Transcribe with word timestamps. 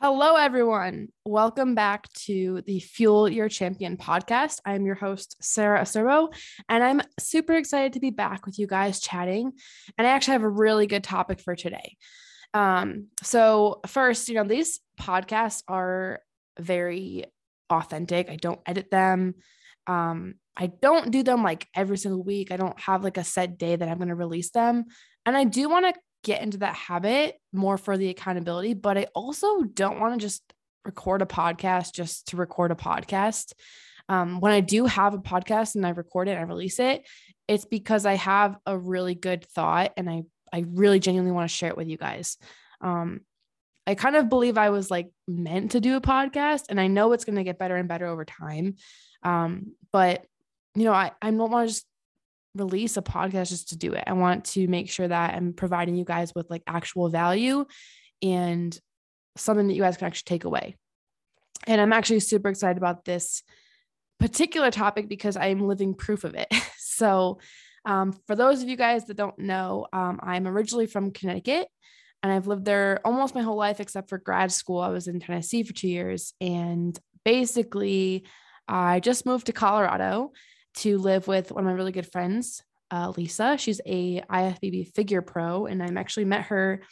Hello, 0.00 0.36
everyone. 0.36 1.08
Welcome 1.24 1.74
back 1.74 2.08
to 2.12 2.62
the 2.66 2.78
Fuel 2.78 3.28
Your 3.28 3.48
Champion 3.48 3.96
podcast. 3.96 4.60
I'm 4.64 4.86
your 4.86 4.94
host, 4.94 5.34
Sarah 5.40 5.80
Acerbo, 5.80 6.32
and 6.68 6.84
I'm 6.84 7.02
super 7.18 7.54
excited 7.54 7.94
to 7.94 8.00
be 8.00 8.10
back 8.10 8.46
with 8.46 8.60
you 8.60 8.68
guys 8.68 9.00
chatting. 9.00 9.50
And 9.98 10.06
I 10.06 10.10
actually 10.10 10.34
have 10.34 10.44
a 10.44 10.48
really 10.48 10.86
good 10.86 11.02
topic 11.02 11.40
for 11.40 11.56
today. 11.56 11.96
Um, 12.54 13.08
so, 13.24 13.80
first, 13.88 14.28
you 14.28 14.36
know, 14.36 14.44
these 14.44 14.78
podcasts 15.00 15.64
are 15.66 16.20
very 16.60 17.24
authentic. 17.68 18.30
I 18.30 18.36
don't 18.36 18.60
edit 18.66 18.92
them. 18.92 19.34
Um, 19.88 20.34
I 20.56 20.68
don't 20.68 21.10
do 21.10 21.24
them 21.24 21.42
like 21.42 21.66
every 21.74 21.98
single 21.98 22.22
week. 22.22 22.52
I 22.52 22.56
don't 22.56 22.78
have 22.78 23.02
like 23.02 23.16
a 23.16 23.24
set 23.24 23.58
day 23.58 23.74
that 23.74 23.88
I'm 23.88 23.98
going 23.98 24.10
to 24.10 24.14
release 24.14 24.50
them. 24.50 24.84
And 25.26 25.36
I 25.36 25.42
do 25.42 25.68
want 25.68 25.92
to 25.92 26.00
get 26.24 26.42
into 26.42 26.58
that 26.58 26.74
habit 26.74 27.36
more 27.52 27.78
for 27.78 27.96
the 27.96 28.08
accountability, 28.08 28.74
but 28.74 28.98
I 28.98 29.06
also 29.14 29.62
don't 29.62 30.00
want 30.00 30.14
to 30.14 30.26
just 30.26 30.42
record 30.84 31.22
a 31.22 31.26
podcast 31.26 31.94
just 31.94 32.28
to 32.28 32.36
record 32.36 32.70
a 32.70 32.74
podcast. 32.74 33.52
Um, 34.08 34.40
when 34.40 34.52
I 34.52 34.60
do 34.60 34.86
have 34.86 35.14
a 35.14 35.18
podcast 35.18 35.74
and 35.74 35.86
I 35.86 35.90
record 35.90 36.28
it 36.28 36.32
and 36.32 36.40
I 36.40 36.44
release 36.44 36.78
it, 36.80 37.06
it's 37.46 37.66
because 37.66 38.06
I 38.06 38.14
have 38.14 38.56
a 38.66 38.76
really 38.76 39.14
good 39.14 39.44
thought 39.44 39.92
and 39.96 40.08
I 40.08 40.22
I 40.52 40.64
really 40.66 40.98
genuinely 40.98 41.32
want 41.32 41.48
to 41.48 41.54
share 41.54 41.68
it 41.68 41.76
with 41.76 41.88
you 41.88 41.98
guys. 41.98 42.38
Um, 42.80 43.20
I 43.86 43.94
kind 43.94 44.16
of 44.16 44.28
believe 44.28 44.58
I 44.58 44.70
was 44.70 44.90
like 44.90 45.10
meant 45.26 45.72
to 45.72 45.80
do 45.80 45.96
a 45.96 46.00
podcast, 46.00 46.64
and 46.68 46.80
I 46.80 46.88
know 46.88 47.12
it's 47.12 47.24
going 47.24 47.36
to 47.36 47.44
get 47.44 47.58
better 47.58 47.76
and 47.76 47.88
better 47.88 48.06
over 48.06 48.24
time. 48.24 48.76
Um, 49.22 49.72
but 49.92 50.24
you 50.74 50.84
know, 50.84 50.92
I 50.92 51.12
I 51.22 51.30
don't 51.30 51.50
want 51.50 51.68
to 51.68 51.74
just 51.74 51.86
release 52.58 52.96
a 52.96 53.02
podcast 53.02 53.48
just 53.48 53.70
to 53.70 53.76
do 53.76 53.92
it. 53.92 54.04
I 54.06 54.12
want 54.12 54.44
to 54.46 54.66
make 54.68 54.90
sure 54.90 55.08
that 55.08 55.34
I'm 55.34 55.52
providing 55.52 55.96
you 55.96 56.04
guys 56.04 56.34
with 56.34 56.50
like 56.50 56.62
actual 56.66 57.08
value 57.08 57.64
and 58.22 58.78
something 59.36 59.68
that 59.68 59.74
you 59.74 59.82
guys 59.82 59.96
can 59.96 60.06
actually 60.06 60.28
take 60.28 60.44
away. 60.44 60.76
And 61.66 61.80
I'm 61.80 61.92
actually 61.92 62.20
super 62.20 62.48
excited 62.48 62.76
about 62.76 63.04
this 63.04 63.42
particular 64.18 64.70
topic 64.70 65.08
because 65.08 65.36
I'm 65.36 65.60
living 65.60 65.94
proof 65.94 66.24
of 66.24 66.34
it. 66.34 66.48
so, 66.78 67.38
um, 67.84 68.12
for 68.26 68.36
those 68.36 68.62
of 68.62 68.68
you 68.68 68.76
guys 68.76 69.06
that 69.06 69.16
don't 69.16 69.38
know, 69.38 69.86
um, 69.92 70.20
I'm 70.22 70.46
originally 70.46 70.86
from 70.86 71.12
Connecticut 71.12 71.68
and 72.22 72.32
I've 72.32 72.46
lived 72.46 72.64
there 72.64 73.00
almost 73.04 73.34
my 73.34 73.42
whole 73.42 73.56
life 73.56 73.80
except 73.80 74.08
for 74.08 74.18
grad 74.18 74.50
school. 74.50 74.80
I 74.80 74.88
was 74.88 75.06
in 75.06 75.20
Tennessee 75.20 75.62
for 75.62 75.72
two 75.72 75.88
years. 75.88 76.34
And 76.40 76.98
basically, 77.24 78.24
I 78.66 79.00
just 79.00 79.24
moved 79.24 79.46
to 79.46 79.52
Colorado 79.52 80.32
to 80.78 80.98
live 80.98 81.26
with 81.28 81.52
one 81.52 81.64
of 81.64 81.66
my 81.66 81.76
really 81.76 81.92
good 81.92 82.10
friends, 82.10 82.62
uh, 82.90 83.12
Lisa. 83.16 83.56
She's 83.58 83.80
a 83.86 84.20
IFBB 84.22 84.94
figure 84.94 85.22
pro, 85.22 85.66
and 85.66 85.82
I'm 85.82 85.96
actually 85.96 86.24
met 86.24 86.46
her 86.46 86.82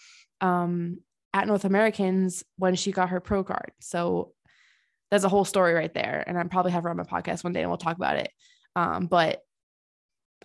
um, 0.40 0.98
at 1.32 1.46
North 1.46 1.64
Americans 1.64 2.44
when 2.56 2.74
she 2.74 2.92
got 2.92 3.10
her 3.10 3.20
pro 3.20 3.44
card. 3.44 3.72
So 3.80 4.32
that's 5.10 5.24
a 5.24 5.28
whole 5.28 5.44
story 5.44 5.74
right 5.74 5.92
there, 5.92 6.24
and 6.26 6.38
I'm 6.38 6.48
probably 6.48 6.72
have 6.72 6.82
her 6.82 6.90
on 6.90 6.96
my 6.96 7.04
podcast 7.04 7.44
one 7.44 7.52
day, 7.52 7.60
and 7.60 7.70
we'll 7.70 7.78
talk 7.78 7.96
about 7.96 8.16
it. 8.16 8.30
Um, 8.74 9.06
but 9.06 9.40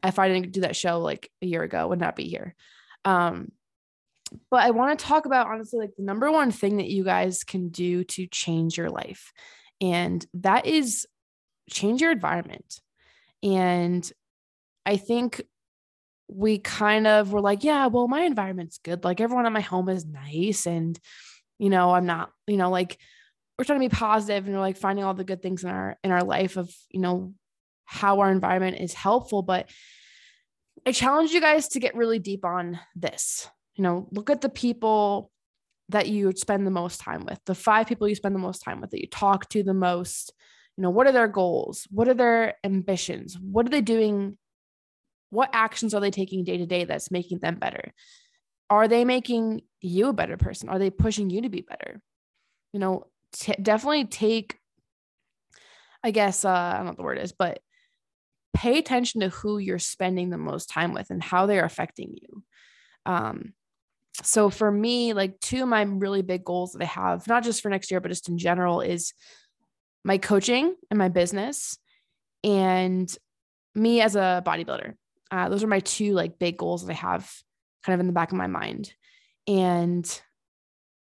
if 0.04 0.20
I 0.20 0.28
didn't 0.28 0.52
do 0.52 0.62
that 0.62 0.76
show 0.76 1.00
like 1.00 1.30
a 1.42 1.46
year 1.46 1.64
ago, 1.64 1.88
would 1.88 2.00
not 2.00 2.16
be 2.16 2.26
here. 2.26 2.56
Um, 3.06 3.52
but 4.50 4.64
I 4.64 4.72
want 4.72 4.98
to 4.98 5.06
talk 5.06 5.26
about 5.26 5.48
honestly 5.48 5.80
like 5.80 5.96
the 5.98 6.04
number 6.04 6.32
one 6.32 6.52
thing 6.52 6.78
that 6.78 6.90
you 6.90 7.04
guys 7.04 7.44
can 7.44 7.70
do 7.70 8.04
to 8.06 8.28
change 8.28 8.78
your 8.78 8.90
life, 8.90 9.34
and 9.82 10.26
that 10.36 10.68
is 10.68 11.08
change 11.70 12.02
your 12.02 12.12
environment. 12.12 12.80
And 13.44 14.10
I 14.86 14.98
think 14.98 15.42
we 16.28 16.60
kind 16.60 17.08
of 17.08 17.34
were 17.34 17.42
like, 17.42 17.64
yeah, 17.64 17.88
well, 17.88 18.08
my 18.08 18.22
environment's 18.22 18.78
good. 18.78 19.04
Like 19.04 19.20
everyone 19.20 19.46
at 19.46 19.52
my 19.52 19.62
home 19.62 19.90
is 19.90 20.06
nice. 20.06 20.66
And, 20.66 20.98
you 21.60 21.70
know, 21.70 21.92
I'm 21.92 22.06
not, 22.06 22.32
you 22.48 22.58
know, 22.58 22.70
like 22.70 22.98
we're 23.58 23.66
trying 23.66 23.80
to 23.80 23.90
be 23.90 23.96
positive 23.96 24.46
and 24.46 24.56
we're 24.56 24.62
like 24.62 24.78
finding 24.78 25.04
all 25.04 25.14
the 25.14 25.24
good 25.24 25.42
things 25.42 25.64
in 25.64 25.70
our 25.70 25.98
in 26.04 26.12
our 26.12 26.24
life 26.24 26.58
of, 26.58 26.74
you 26.90 27.00
know, 27.00 27.34
how 27.86 28.22
our 28.22 28.32
environment 28.32 28.78
is 28.80 28.94
helpful. 28.94 29.42
But 29.42 29.70
I 30.86 30.94
challenge 30.94 31.32
you 31.32 31.42
guys 31.42 31.68
to 31.70 31.80
get 31.80 31.96
really 31.96 32.20
deep 32.20 32.46
on 32.46 32.80
this. 32.96 33.48
You 33.76 33.84
know, 33.84 34.08
look 34.12 34.30
at 34.30 34.42
the 34.42 34.50
people 34.50 35.32
that 35.90 36.08
you 36.08 36.32
spend 36.32 36.66
the 36.66 36.72
most 36.72 37.02
time 37.02 37.26
with, 37.26 37.40
the 37.46 37.56
five 37.56 37.88
people 37.88 38.08
you 38.08 38.16
spend 38.16 38.34
the 38.34 38.40
most 38.40 38.64
time 38.64 38.80
with, 38.80 38.92
that 38.92 39.02
you 39.02 39.08
talk 39.08 39.50
to 39.50 39.62
the 39.62 39.74
most, 39.74 40.34
you 40.82 40.88
know 40.88 40.90
what 40.90 41.06
are 41.06 41.12
their 41.12 41.28
goals? 41.28 41.88
What 41.92 42.08
are 42.08 42.16
their 42.16 42.56
ambitions? 42.64 43.38
What 43.40 43.68
are 43.68 43.70
they 43.70 43.82
doing? 43.82 44.36
What 45.30 45.52
actions 45.54 45.94
are 45.94 46.02
they 46.02 46.10
taking 46.10 46.44
day 46.44 46.58
to 46.58 46.66
day 46.66 46.86
that's 46.86 47.12
making 47.12 47.38
them 47.38 47.60
better? 47.60 47.94
Are 48.68 48.88
they 48.88 49.06
making 49.06 49.62
you 49.80 50.10
a 50.10 50.14
better 50.14 50.38
person? 50.38 50.70
Are 50.70 50.80
they 50.80 50.90
pushing 50.90 51.30
you 51.30 51.44
to 51.44 51.50
be 51.50 51.62
better? 51.62 52.02
You 52.74 52.80
know 52.80 53.06
t- 53.32 53.54
definitely 53.62 54.06
take 54.06 54.58
i 56.04 56.10
guess 56.10 56.44
uh, 56.44 56.50
i 56.50 56.78
don't 56.78 56.86
know 56.86 56.92
what 56.92 56.98
the 56.98 57.04
word 57.04 57.20
is 57.20 57.32
but 57.32 57.60
pay 58.56 58.80
attention 58.80 59.22
to 59.22 59.30
who 59.30 59.60
you're 59.60 59.78
spending 59.78 60.32
the 60.32 60.38
most 60.40 60.68
time 60.68 60.94
with 60.94 61.12
and 61.12 61.24
how 61.24 61.46
they're 61.46 61.64
affecting 61.64 62.16
you. 62.20 62.44
Um 63.06 63.54
so 64.24 64.50
for 64.50 64.72
me 64.72 65.14
like 65.14 65.40
two 65.40 65.62
of 65.62 65.70
my 65.70 65.84
really 65.84 66.24
big 66.24 66.44
goals 66.44 66.74
that 66.74 66.82
i 66.82 66.86
have 66.86 67.28
not 67.28 67.44
just 67.44 67.62
for 67.62 67.70
next 67.70 67.92
year 67.92 68.02
but 68.02 68.10
just 68.10 68.28
in 68.28 68.38
general 68.38 68.82
is 68.82 69.14
my 70.04 70.18
coaching 70.18 70.76
and 70.90 70.98
my 70.98 71.10
business 71.10 71.78
and 72.44 73.14
me 73.76 74.02
as 74.02 74.16
a 74.16 74.44
bodybuilder. 74.46 74.94
Uh, 75.30 75.50
those 75.50 75.64
are 75.64 75.68
my 75.68 75.80
two 75.80 76.14
like 76.14 76.40
big 76.40 76.58
goals 76.58 76.86
that 76.86 76.92
I 76.92 76.96
have 76.96 77.32
kind 77.84 77.94
of 77.94 78.00
in 78.00 78.08
the 78.08 78.14
back 78.14 78.32
of 78.32 78.38
my 78.38 78.48
mind. 78.48 78.94
And 79.48 80.22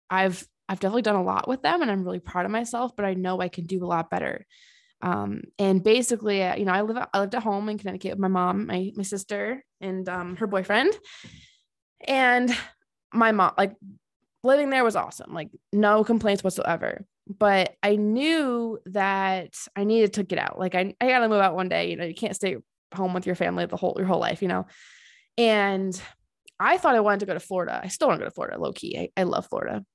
I've 0.09 0.47
I've 0.67 0.79
definitely 0.79 1.01
done 1.01 1.15
a 1.15 1.23
lot 1.23 1.47
with 1.47 1.63
them 1.63 1.81
and 1.81 1.89
I'm 1.89 2.03
really 2.03 2.19
proud 2.19 2.45
of 2.45 2.51
myself, 2.51 2.95
but 2.95 3.05
I 3.05 3.15
know 3.15 3.41
I 3.41 3.47
can 3.47 3.65
do 3.65 3.83
a 3.83 3.87
lot 3.87 4.11
better. 4.11 4.45
Um, 5.01 5.43
and 5.57 5.83
basically, 5.83 6.43
uh, 6.43 6.55
you 6.55 6.65
know, 6.65 6.73
I 6.73 6.81
live 6.81 7.07
I 7.13 7.19
lived 7.19 7.33
at 7.35 7.43
home 7.43 7.69
in 7.69 7.77
Connecticut 7.77 8.11
with 8.11 8.19
my 8.19 8.27
mom, 8.27 8.67
my 8.67 8.91
my 8.95 9.03
sister, 9.03 9.63
and 9.81 10.07
um, 10.07 10.35
her 10.35 10.47
boyfriend. 10.47 10.93
And 12.05 12.55
my 13.13 13.31
mom, 13.31 13.53
like 13.57 13.75
living 14.43 14.69
there 14.69 14.83
was 14.83 14.95
awesome, 14.95 15.33
like 15.33 15.49
no 15.73 16.03
complaints 16.03 16.43
whatsoever 16.43 17.05
but 17.29 17.75
I 17.83 17.95
knew 17.95 18.79
that 18.87 19.53
I 19.75 19.83
needed 19.83 20.13
to 20.13 20.23
get 20.23 20.39
out. 20.39 20.57
Like 20.57 20.73
I, 20.75 20.95
I 20.99 21.07
gotta 21.07 21.29
move 21.29 21.41
out 21.41 21.55
one 21.55 21.69
day. 21.69 21.91
You 21.91 21.95
know, 21.95 22.05
you 22.05 22.15
can't 22.15 22.35
stay 22.35 22.57
home 22.93 23.13
with 23.13 23.25
your 23.25 23.35
family 23.35 23.65
the 23.65 23.77
whole 23.77 23.95
your 23.97 24.07
whole 24.07 24.19
life, 24.19 24.41
you 24.41 24.47
know. 24.47 24.65
And 25.37 25.99
I 26.59 26.77
thought 26.77 26.95
I 26.95 26.99
wanted 27.01 27.21
to 27.21 27.25
go 27.27 27.33
to 27.33 27.39
Florida. 27.39 27.79
I 27.81 27.87
still 27.87 28.07
want 28.07 28.19
to 28.19 28.25
go 28.25 28.29
to 28.29 28.33
Florida, 28.33 28.59
low 28.59 28.73
key. 28.73 28.97
I, 28.97 29.21
I 29.21 29.23
love 29.23 29.47
Florida. 29.47 29.85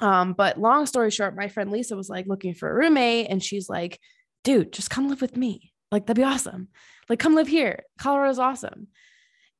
Um, 0.00 0.32
but 0.32 0.58
long 0.58 0.86
story 0.86 1.10
short, 1.10 1.36
my 1.36 1.48
friend 1.48 1.70
Lisa 1.70 1.96
was 1.96 2.08
like 2.08 2.26
looking 2.26 2.54
for 2.54 2.68
a 2.68 2.74
roommate, 2.74 3.28
and 3.30 3.42
she's 3.42 3.68
like, 3.68 4.00
dude, 4.42 4.72
just 4.72 4.90
come 4.90 5.08
live 5.08 5.20
with 5.20 5.36
me. 5.36 5.72
Like, 5.92 6.06
that'd 6.06 6.16
be 6.16 6.24
awesome. 6.24 6.68
Like, 7.08 7.20
come 7.20 7.34
live 7.34 7.46
here. 7.46 7.84
Colorado's 7.98 8.40
awesome. 8.40 8.88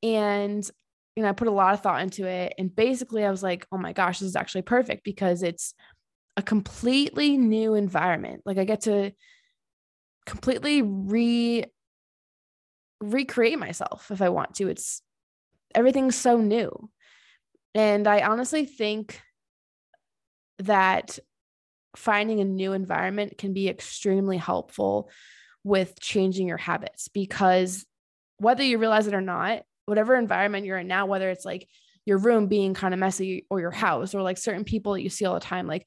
And 0.03 0.69
you 1.17 1.23
know, 1.23 1.29
I 1.29 1.33
put 1.33 1.49
a 1.49 1.53
lot 1.53 1.75
of 1.75 1.81
thought 1.81 2.03
into 2.03 2.27
it. 2.27 2.55
And 2.59 2.75
basically, 2.75 3.25
I 3.25 3.31
was 3.31 3.43
like, 3.43 3.67
oh 3.71 3.79
my 3.79 3.93
gosh, 3.93 4.19
this 4.19 4.29
is 4.29 4.37
actually 4.37 4.63
perfect 4.63 5.05
because 5.05 5.43
it's 5.43 5.75
a 6.37 6.43
completely 6.43 7.37
new 7.37 7.75
environment. 7.75 8.43
Like 8.45 8.59
I 8.59 8.65
get 8.65 8.83
to 8.83 9.13
completely 10.27 10.83
re 10.83 11.65
recreate 13.01 13.59
myself 13.59 14.11
if 14.11 14.23
I 14.23 14.29
want 14.31 14.55
to. 14.55 14.69
It's 14.69 15.03
everything's 15.75 16.17
so 16.17 16.39
new. 16.39 16.91
And 17.75 18.07
I 18.07 18.23
honestly 18.23 18.65
think 18.65 19.21
that 20.61 21.19
finding 21.97 22.41
a 22.41 22.45
new 22.45 22.73
environment 22.73 23.39
can 23.39 23.53
be 23.53 23.69
extremely 23.69 24.37
helpful 24.37 25.11
with 25.65 25.99
changing 26.01 26.47
your 26.47 26.57
habits 26.57 27.09
because 27.09 27.85
whether 28.39 28.63
you 28.63 28.79
realize 28.79 29.07
it 29.07 29.15
or 29.15 29.21
not, 29.21 29.63
whatever 29.87 30.15
environment 30.15 30.67
you're 30.67 30.79
in 30.79 30.87
now, 30.87 31.07
whether 31.07 31.31
it's 31.31 31.45
like 31.45 31.69
your 32.05 32.19
room 32.19 32.47
being 32.47 32.75
kind 32.75 32.93
of 32.95 33.01
messy 33.01 33.47
or 33.51 33.61
your 33.61 33.71
house 33.71 34.15
or 34.15 34.23
like 34.23 34.39
certain 34.39 34.65
people 34.65 34.93
that 34.93 35.03
you 35.03 35.09
see 35.09 35.25
all 35.25 35.35
the 35.35 35.41
time, 35.41 35.67
like 35.67 35.87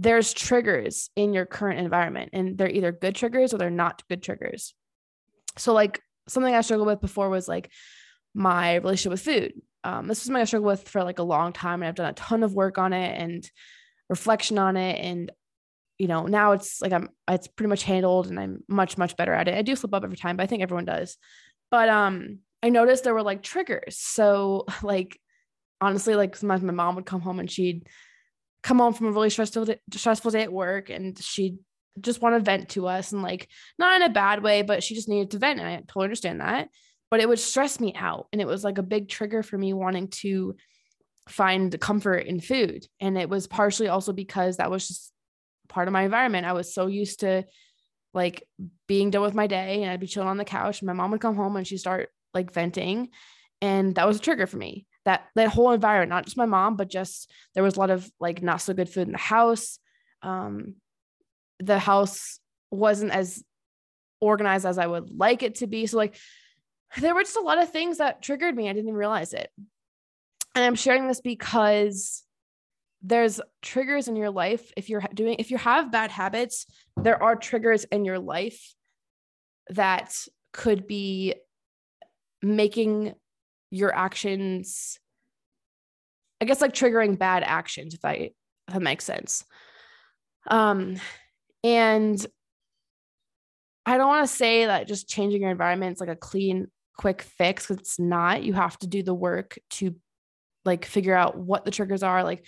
there's 0.00 0.32
triggers 0.32 1.10
in 1.16 1.34
your 1.34 1.44
current 1.44 1.80
environment 1.80 2.30
and 2.32 2.56
they're 2.56 2.70
either 2.70 2.92
good 2.92 3.16
triggers 3.16 3.52
or 3.52 3.58
they're 3.58 3.68
not 3.68 4.04
good 4.08 4.22
triggers. 4.22 4.72
So 5.56 5.72
like 5.72 6.00
something 6.28 6.54
I 6.54 6.60
struggled 6.60 6.86
with 6.86 7.00
before 7.00 7.28
was 7.28 7.48
like 7.48 7.68
my 8.32 8.76
relationship 8.76 9.10
with 9.10 9.22
food. 9.22 9.52
Um, 9.82 10.06
this 10.06 10.24
was 10.24 10.30
I 10.30 10.44
struggled 10.44 10.68
with 10.68 10.88
for 10.88 11.02
like 11.02 11.18
a 11.18 11.24
long 11.24 11.52
time 11.52 11.82
and 11.82 11.88
I've 11.88 11.96
done 11.96 12.10
a 12.10 12.12
ton 12.12 12.44
of 12.44 12.54
work 12.54 12.78
on 12.78 12.92
it 12.92 13.20
and 13.20 13.50
reflection 14.08 14.56
on 14.56 14.76
it. 14.76 15.00
And, 15.04 15.32
you 15.98 16.06
know, 16.06 16.26
now 16.26 16.52
it's 16.52 16.80
like 16.80 16.92
I'm, 16.92 17.08
it's 17.28 17.48
pretty 17.48 17.68
much 17.68 17.82
handled 17.82 18.28
and 18.28 18.38
I'm 18.38 18.62
much, 18.68 18.98
much 18.98 19.16
better 19.16 19.34
at 19.34 19.48
it. 19.48 19.58
I 19.58 19.62
do 19.62 19.74
slip 19.74 19.94
up 19.94 20.04
every 20.04 20.16
time, 20.16 20.36
but 20.36 20.44
I 20.44 20.46
think 20.46 20.62
everyone 20.62 20.84
does. 20.84 21.16
But, 21.72 21.88
um, 21.88 22.38
I 22.62 22.68
noticed 22.70 23.02
there 23.02 23.14
were 23.14 23.22
like 23.22 23.42
triggers. 23.42 23.98
So 23.98 24.64
like, 24.84 25.18
honestly, 25.80 26.14
like 26.14 26.36
sometimes 26.36 26.62
my 26.62 26.72
mom 26.72 26.94
would 26.94 27.06
come 27.06 27.20
home 27.20 27.40
and 27.40 27.50
she'd 27.50 27.88
come 28.68 28.78
home 28.78 28.92
from 28.92 29.06
a 29.08 29.12
really 29.12 29.30
stressful 29.30 29.64
day, 29.64 29.80
stressful 29.92 30.30
day 30.30 30.42
at 30.42 30.52
work 30.52 30.90
and 30.90 31.18
she 31.18 31.56
just 32.00 32.22
want 32.22 32.36
to 32.36 32.40
vent 32.40 32.68
to 32.68 32.86
us 32.86 33.12
and 33.12 33.22
like 33.22 33.48
not 33.78 33.96
in 33.96 34.02
a 34.02 34.12
bad 34.12 34.42
way 34.42 34.62
but 34.62 34.84
she 34.84 34.94
just 34.94 35.08
needed 35.08 35.30
to 35.32 35.38
vent 35.38 35.58
and 35.58 35.68
I 35.68 35.76
totally 35.78 36.04
understand 36.04 36.40
that 36.40 36.68
but 37.10 37.20
it 37.20 37.28
would 37.28 37.38
stress 37.38 37.80
me 37.80 37.94
out 37.96 38.28
and 38.32 38.40
it 38.40 38.46
was 38.46 38.62
like 38.62 38.78
a 38.78 38.82
big 38.82 39.08
trigger 39.08 39.42
for 39.42 39.56
me 39.58 39.72
wanting 39.72 40.08
to 40.08 40.54
find 41.28 41.78
comfort 41.80 42.26
in 42.26 42.40
food. 42.40 42.86
And 43.00 43.16
it 43.16 43.28
was 43.28 43.46
partially 43.46 43.88
also 43.88 44.12
because 44.12 44.56
that 44.56 44.70
was 44.70 44.88
just 44.88 45.12
part 45.68 45.88
of 45.88 45.92
my 45.92 46.02
environment. 46.02 46.46
I 46.46 46.52
was 46.52 46.72
so 46.72 46.86
used 46.86 47.20
to 47.20 47.44
like 48.14 48.42
being 48.86 49.10
done 49.10 49.22
with 49.22 49.34
my 49.34 49.46
day 49.46 49.82
and 49.82 49.90
I'd 49.90 50.00
be 50.00 50.06
chilling 50.06 50.28
on 50.28 50.38
the 50.38 50.44
couch. 50.44 50.80
And 50.80 50.86
my 50.86 50.92
mom 50.92 51.10
would 51.10 51.20
come 51.20 51.36
home 51.36 51.56
and 51.56 51.66
she'd 51.66 51.78
start 51.78 52.08
like 52.34 52.52
venting. 52.52 53.10
And 53.60 53.94
that 53.94 54.06
was 54.06 54.16
a 54.16 54.20
trigger 54.20 54.46
for 54.46 54.56
me. 54.56 54.86
That 55.08 55.24
that 55.36 55.48
whole 55.48 55.72
environment, 55.72 56.10
not 56.10 56.24
just 56.24 56.36
my 56.36 56.44
mom, 56.44 56.76
but 56.76 56.90
just 56.90 57.30
there 57.54 57.62
was 57.62 57.76
a 57.76 57.80
lot 57.80 57.88
of 57.88 58.10
like 58.20 58.42
not 58.42 58.60
so 58.60 58.74
good 58.74 58.90
food 58.90 59.06
in 59.06 59.12
the 59.12 59.18
house. 59.18 59.78
Um, 60.22 60.74
the 61.60 61.78
house 61.78 62.40
wasn't 62.70 63.12
as 63.12 63.42
organized 64.20 64.66
as 64.66 64.76
I 64.76 64.86
would 64.86 65.08
like 65.10 65.42
it 65.42 65.54
to 65.56 65.66
be. 65.66 65.86
So 65.86 65.96
like 65.96 66.14
there 66.98 67.14
were 67.14 67.22
just 67.22 67.38
a 67.38 67.40
lot 67.40 67.56
of 67.56 67.70
things 67.70 67.96
that 67.98 68.20
triggered 68.20 68.54
me. 68.54 68.68
I 68.68 68.74
didn't 68.74 68.84
even 68.88 68.98
realize 68.98 69.32
it. 69.32 69.50
And 70.54 70.62
I'm 70.62 70.74
sharing 70.74 71.08
this 71.08 71.22
because 71.22 72.22
there's 73.00 73.40
triggers 73.62 74.08
in 74.08 74.16
your 74.16 74.30
life 74.30 74.70
if 74.76 74.90
you're 74.90 75.02
doing 75.14 75.36
if 75.38 75.50
you 75.50 75.56
have 75.56 75.90
bad 75.90 76.10
habits, 76.10 76.66
there 77.02 77.22
are 77.22 77.34
triggers 77.34 77.84
in 77.84 78.04
your 78.04 78.18
life 78.18 78.74
that 79.70 80.14
could 80.52 80.86
be 80.86 81.34
making 82.42 83.14
your 83.70 83.94
actions 83.94 84.98
I 86.40 86.44
guess 86.44 86.60
like 86.60 86.72
triggering 86.72 87.18
bad 87.18 87.42
actions 87.42 87.94
if 87.94 88.04
I 88.04 88.30
if 88.68 88.74
that 88.74 88.82
makes 88.82 89.04
sense. 89.04 89.44
Um 90.48 90.96
and 91.64 92.24
I 93.86 93.96
don't 93.96 94.08
want 94.08 94.28
to 94.28 94.34
say 94.34 94.66
that 94.66 94.86
just 94.86 95.08
changing 95.08 95.40
your 95.40 95.50
environment 95.50 95.96
is 95.96 96.00
like 96.00 96.10
a 96.10 96.16
clean, 96.16 96.68
quick 96.98 97.22
fix 97.22 97.70
it's 97.70 97.98
not. 97.98 98.42
You 98.42 98.52
have 98.52 98.78
to 98.80 98.86
do 98.86 99.02
the 99.02 99.14
work 99.14 99.58
to 99.70 99.96
like 100.64 100.84
figure 100.84 101.14
out 101.14 101.38
what 101.38 101.64
the 101.64 101.70
triggers 101.70 102.02
are, 102.02 102.22
like 102.22 102.44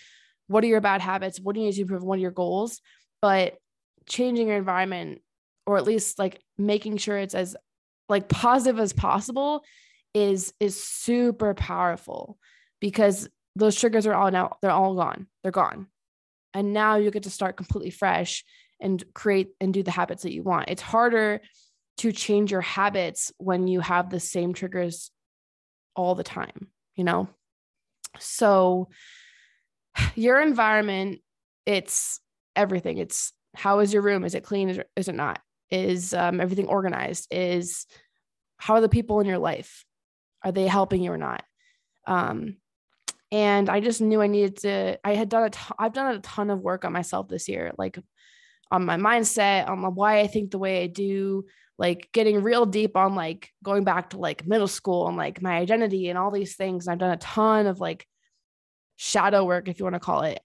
what 0.46 0.62
are 0.64 0.68
your 0.68 0.80
bad 0.80 1.00
habits, 1.00 1.40
what 1.40 1.54
do 1.54 1.60
you 1.60 1.66
need 1.66 1.74
to 1.76 1.82
improve, 1.82 2.02
what 2.02 2.18
are 2.18 2.22
your 2.22 2.30
goals. 2.30 2.80
But 3.22 3.56
changing 4.06 4.48
your 4.48 4.56
environment, 4.56 5.22
or 5.66 5.78
at 5.78 5.84
least 5.84 6.18
like 6.18 6.40
making 6.58 6.98
sure 6.98 7.16
it's 7.16 7.34
as 7.34 7.56
like 8.08 8.28
positive 8.28 8.78
as 8.78 8.92
possible, 8.92 9.62
is 10.14 10.52
is 10.60 10.82
super 10.82 11.54
powerful 11.54 12.38
because 12.80 13.28
those 13.56 13.76
triggers 13.76 14.06
are 14.06 14.14
all 14.14 14.30
now 14.30 14.56
they're 14.62 14.70
all 14.70 14.94
gone. 14.94 15.26
They're 15.42 15.52
gone. 15.52 15.86
And 16.54 16.72
now 16.72 16.96
you 16.96 17.10
get 17.10 17.24
to 17.24 17.30
start 17.30 17.56
completely 17.56 17.90
fresh 17.90 18.44
and 18.80 19.02
create 19.14 19.50
and 19.60 19.72
do 19.72 19.82
the 19.82 19.90
habits 19.90 20.22
that 20.22 20.32
you 20.32 20.42
want. 20.42 20.68
It's 20.68 20.82
harder 20.82 21.40
to 21.98 22.12
change 22.12 22.50
your 22.50 22.62
habits 22.62 23.32
when 23.38 23.68
you 23.68 23.80
have 23.80 24.10
the 24.10 24.20
same 24.20 24.54
triggers 24.54 25.10
all 25.94 26.14
the 26.14 26.24
time, 26.24 26.68
you 26.94 27.04
know? 27.04 27.28
So 28.18 28.88
your 30.14 30.40
environment, 30.40 31.20
it's 31.66 32.20
everything. 32.56 32.98
It's 32.98 33.32
how 33.54 33.80
is 33.80 33.92
your 33.92 34.02
room? 34.02 34.24
Is 34.24 34.34
it 34.34 34.44
clean? 34.44 34.70
Is 34.70 34.78
it, 34.78 34.88
is 34.96 35.08
it 35.08 35.14
not? 35.14 35.40
Is 35.70 36.14
um, 36.14 36.40
everything 36.40 36.66
organized? 36.66 37.28
Is 37.30 37.86
how 38.56 38.74
are 38.74 38.80
the 38.80 38.88
people 38.88 39.20
in 39.20 39.26
your 39.26 39.38
life? 39.38 39.84
Are 40.44 40.52
they 40.52 40.66
helping 40.66 41.02
you 41.02 41.12
or 41.12 41.18
not? 41.18 41.42
Um, 42.06 42.56
and 43.32 43.68
I 43.68 43.80
just 43.80 44.00
knew 44.00 44.20
I 44.20 44.26
needed 44.26 44.58
to. 44.58 44.98
I 45.04 45.14
had 45.14 45.28
done 45.28 45.44
a. 45.44 45.50
T- 45.50 45.74
I've 45.78 45.92
done 45.92 46.16
a 46.16 46.20
ton 46.20 46.50
of 46.50 46.60
work 46.60 46.84
on 46.84 46.92
myself 46.92 47.28
this 47.28 47.48
year, 47.48 47.72
like 47.78 47.98
on 48.70 48.84
my 48.84 48.96
mindset, 48.96 49.68
on 49.68 49.82
why 49.94 50.20
I 50.20 50.26
think 50.26 50.50
the 50.50 50.58
way 50.58 50.82
I 50.82 50.86
do, 50.86 51.44
like 51.78 52.10
getting 52.12 52.42
real 52.42 52.66
deep 52.66 52.96
on 52.96 53.14
like 53.14 53.50
going 53.62 53.84
back 53.84 54.10
to 54.10 54.18
like 54.18 54.46
middle 54.46 54.68
school 54.68 55.08
and 55.08 55.16
like 55.16 55.42
my 55.42 55.56
identity 55.56 56.08
and 56.08 56.18
all 56.18 56.30
these 56.30 56.56
things. 56.56 56.86
And 56.86 56.92
I've 56.92 56.98
done 56.98 57.12
a 57.12 57.16
ton 57.16 57.66
of 57.66 57.80
like 57.80 58.06
shadow 58.96 59.44
work, 59.44 59.68
if 59.68 59.78
you 59.78 59.84
want 59.84 59.94
to 59.94 60.00
call 60.00 60.22
it. 60.22 60.40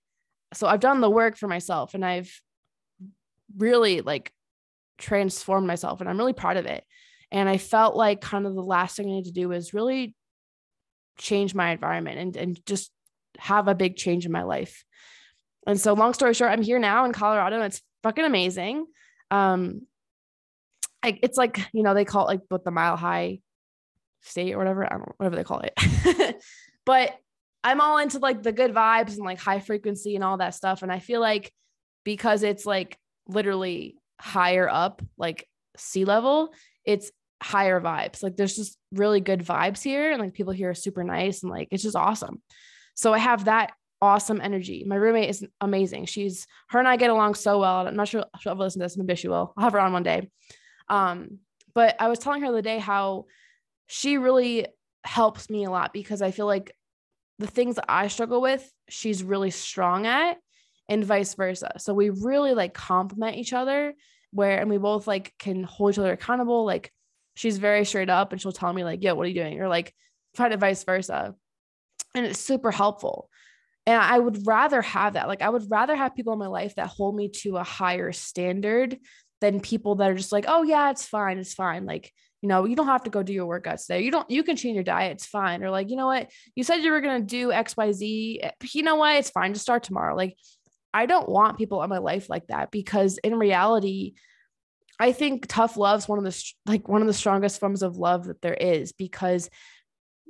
So 0.54 0.68
I've 0.68 0.80
done 0.80 1.02
the 1.02 1.10
work 1.10 1.38
for 1.38 1.48
myself 1.48 1.94
and 1.94 2.06
I've 2.06 2.32
really 3.58 4.02
like 4.02 4.32
transformed 4.98 5.68
myself 5.68 6.02
and 6.02 6.10
I'm 6.10 6.18
really 6.18 6.34
proud 6.34 6.58
of 6.58 6.66
it. 6.66 6.84
And 7.36 7.50
I 7.50 7.58
felt 7.58 7.98
like 7.98 8.22
kind 8.22 8.48
of 8.48 8.56
the 8.56 8.64
last 8.64 8.96
thing 8.96 9.08
I 9.08 9.16
need 9.16 9.26
to 9.26 9.34
do 9.34 9.52
is 9.52 9.74
really 9.74 10.16
change 11.18 11.54
my 11.54 11.72
environment 11.72 12.18
and, 12.18 12.38
and 12.38 12.66
just 12.66 12.92
have 13.38 13.68
a 13.68 13.76
big 13.76 13.98
change 13.98 14.26
in 14.26 14.32
my 14.32 14.44
life. 14.44 14.86
And 15.68 15.80
so 15.80 15.94
long 15.94 16.14
story 16.14 16.34
short, 16.34 16.52
I'm 16.52 16.62
here 16.62 16.80
now 16.80 17.04
in 17.04 17.12
Colorado. 17.12 17.58
And 17.58 17.66
it's 17.66 17.82
fucking 18.04 18.24
amazing. 18.24 18.86
Um, 19.32 19.82
I, 21.04 21.20
it's 21.22 21.38
like 21.38 21.60
you 21.74 21.84
know 21.84 21.94
they 21.94 22.06
call 22.06 22.24
it 22.24 22.32
like 22.32 22.42
what 22.48 22.64
the 22.64 22.72
mile 22.72 22.96
high 22.96 23.40
state 24.22 24.54
or 24.54 24.58
whatever. 24.58 24.86
I 24.86 24.98
don't 24.98 25.12
whatever 25.18 25.36
they 25.36 25.44
call 25.44 25.60
it. 25.62 26.42
but 26.86 27.18
I'm 27.66 27.82
all 27.82 27.98
into 27.98 28.20
like 28.20 28.44
the 28.44 28.54
good 28.54 28.74
vibes 28.74 29.16
and 29.16 29.26
like 29.26 29.40
high 29.40 29.60
frequency 29.60 30.16
and 30.16 30.24
all 30.24 30.38
that 30.38 30.56
stuff. 30.56 30.84
And 30.84 30.92
I 30.92 31.00
feel 31.00 31.20
like 31.20 31.52
because 32.06 32.44
it's 32.44 32.66
like 32.66 32.98
literally 33.28 33.98
higher 34.22 34.70
up, 34.70 35.02
like 35.18 35.50
sea 35.76 36.06
level, 36.06 36.54
it's 36.86 37.12
higher 37.42 37.80
vibes. 37.82 38.24
Like 38.24 38.38
there's 38.38 38.56
just 38.56 38.78
really 38.92 39.20
good 39.20 39.42
vibes 39.42 39.82
here. 39.82 40.12
And 40.12 40.22
like 40.22 40.34
people 40.34 40.54
here 40.54 40.70
are 40.70 40.76
super 40.76 41.04
nice 41.04 41.44
and 41.44 41.52
like 41.52 41.68
it's 41.72 41.84
just 41.84 41.96
awesome. 41.96 42.42
So 42.96 43.14
I 43.14 43.18
have 43.18 43.46
that 43.46 43.74
awesome 44.02 44.42
energy. 44.42 44.84
My 44.88 44.96
roommate 44.96 45.30
is 45.30 45.46
amazing. 45.62 46.06
She's 46.06 46.48
her 46.70 46.80
and 46.80 46.88
I 46.88 46.96
get 46.96 47.10
along 47.10 47.36
so 47.36 47.60
well. 47.60 47.88
I'm 47.88 47.96
not 47.96 48.08
sure 48.08 48.26
she'll 48.40 48.52
ever 48.52 48.64
listen 48.64 48.80
to 48.80 48.86
this. 48.86 48.98
Maybe 48.98 49.16
she 49.16 49.28
will. 49.28 49.54
I'll 49.58 49.64
have 49.64 49.74
her 49.74 49.80
on 49.80 49.94
one 49.94 50.04
day. 50.04 50.30
Um, 50.90 51.40
but 51.74 51.96
I 52.00 52.08
was 52.08 52.20
telling 52.20 52.42
her 52.42 52.52
the 52.52 52.62
day 52.62 52.80
how 52.80 53.26
she 53.88 54.18
really 54.18 54.68
helps 55.04 55.50
me 55.50 55.66
a 55.66 55.70
lot 55.70 55.94
because 55.94 56.22
I 56.22 56.32
feel 56.32 56.46
like 56.46 56.76
the 57.40 57.48
things 57.48 57.76
that 57.76 57.86
I 57.90 58.08
struggle 58.08 58.42
with, 58.42 58.70
she's 58.90 59.24
really 59.24 59.52
strong 59.52 60.06
at, 60.06 60.38
and 60.88 61.04
vice 61.04 61.34
versa. 61.34 61.74
So 61.78 61.94
we 61.94 62.10
really 62.10 62.54
like 62.54 62.74
complement 62.74 63.38
each 63.38 63.54
other 63.54 63.94
where 64.32 64.60
and 64.60 64.70
we 64.70 64.78
both 64.78 65.08
like 65.08 65.34
can 65.40 65.64
hold 65.64 65.92
each 65.92 66.00
other 66.00 66.12
accountable. 66.12 66.66
Like 66.66 66.92
she's 67.36 67.58
very 67.58 67.86
straight 67.86 68.10
up 68.10 68.32
and 68.32 68.42
she'll 68.42 68.52
tell 68.52 68.74
me, 68.74 68.84
like, 68.84 69.04
yo, 69.04 69.16
what 69.16 69.26
are 69.26 69.30
you 69.30 69.42
doing? 69.42 69.62
Or 69.62 69.68
like 69.68 69.94
kind 70.36 70.54
of 70.54 70.60
vice 70.60 70.84
versa. 70.84 71.36
And 72.14 72.26
it's 72.26 72.40
super 72.40 72.72
helpful. 72.72 73.30
And 73.86 74.02
I 74.02 74.18
would 74.18 74.48
rather 74.48 74.82
have 74.82 75.14
that. 75.14 75.28
Like, 75.28 75.42
I 75.42 75.50
would 75.50 75.70
rather 75.70 75.96
have 75.96 76.16
people 76.16 76.34
in 76.34 76.40
my 76.40 76.48
life 76.48 76.76
that 76.76 76.88
hold 76.88 77.16
me 77.16 77.30
to 77.42 77.58
a 77.58 77.64
higher 77.64 78.12
standard 78.12 78.98
than 79.42 79.60
people 79.60 79.96
that 79.96 80.10
are 80.10 80.16
just 80.16 80.32
like, 80.32 80.46
oh, 80.48 80.64
yeah, 80.64 80.90
it's 80.90 81.06
fine. 81.06 81.38
It's 81.38 81.54
fine. 81.54 81.86
Like, 81.86 82.12
you 82.42 82.50
know, 82.50 82.66
you 82.66 82.76
don't 82.76 82.88
have 82.88 83.04
to 83.04 83.10
go 83.10 83.22
do 83.22 83.34
your 83.34 83.48
workouts 83.48 83.86
today. 83.86 84.02
You 84.02 84.12
don't, 84.12 84.30
you 84.30 84.44
can 84.44 84.56
change 84.56 84.76
your 84.76 84.84
diet. 84.84 85.14
It's 85.14 85.26
fine. 85.26 85.64
Or 85.64 85.70
like, 85.70 85.90
you 85.90 85.98
know 85.98 86.08
what? 86.08 86.32
You 86.56 86.64
said 86.64 86.78
you 86.78 86.92
were 86.92 87.02
going 87.02 87.22
to 87.22 87.28
do 87.28 87.50
XYZ. 87.50 88.40
Eh, 88.42 88.52
you 88.72 88.84
know 88.84 88.96
what? 88.96 89.18
It's 89.18 89.30
fine. 89.30 89.54
to 89.54 89.60
start 89.60 89.84
tomorrow. 89.84 90.16
Like, 90.16 90.38
I 90.94 91.06
don't 91.06 91.28
want 91.30 91.58
people 91.58 91.84
in 91.84 91.90
my 91.90 91.98
life 91.98 92.30
like 92.30 92.48
that 92.48 92.72
because 92.72 93.18
in 93.20 93.36
reality, 93.36 94.14
I 95.00 95.12
think 95.12 95.46
tough 95.48 95.78
love 95.78 96.00
is 96.00 96.08
one 96.08 96.20
of 96.20 96.24
the 96.24 96.54
like 96.66 96.88
one 96.88 97.02
of 97.02 97.08
the 97.08 97.14
strongest 97.14 97.60
forms 97.60 97.84
of 97.84 97.98
love 97.98 98.26
that 98.26 98.42
there 98.42 98.54
is 98.54 98.92
because 98.92 99.50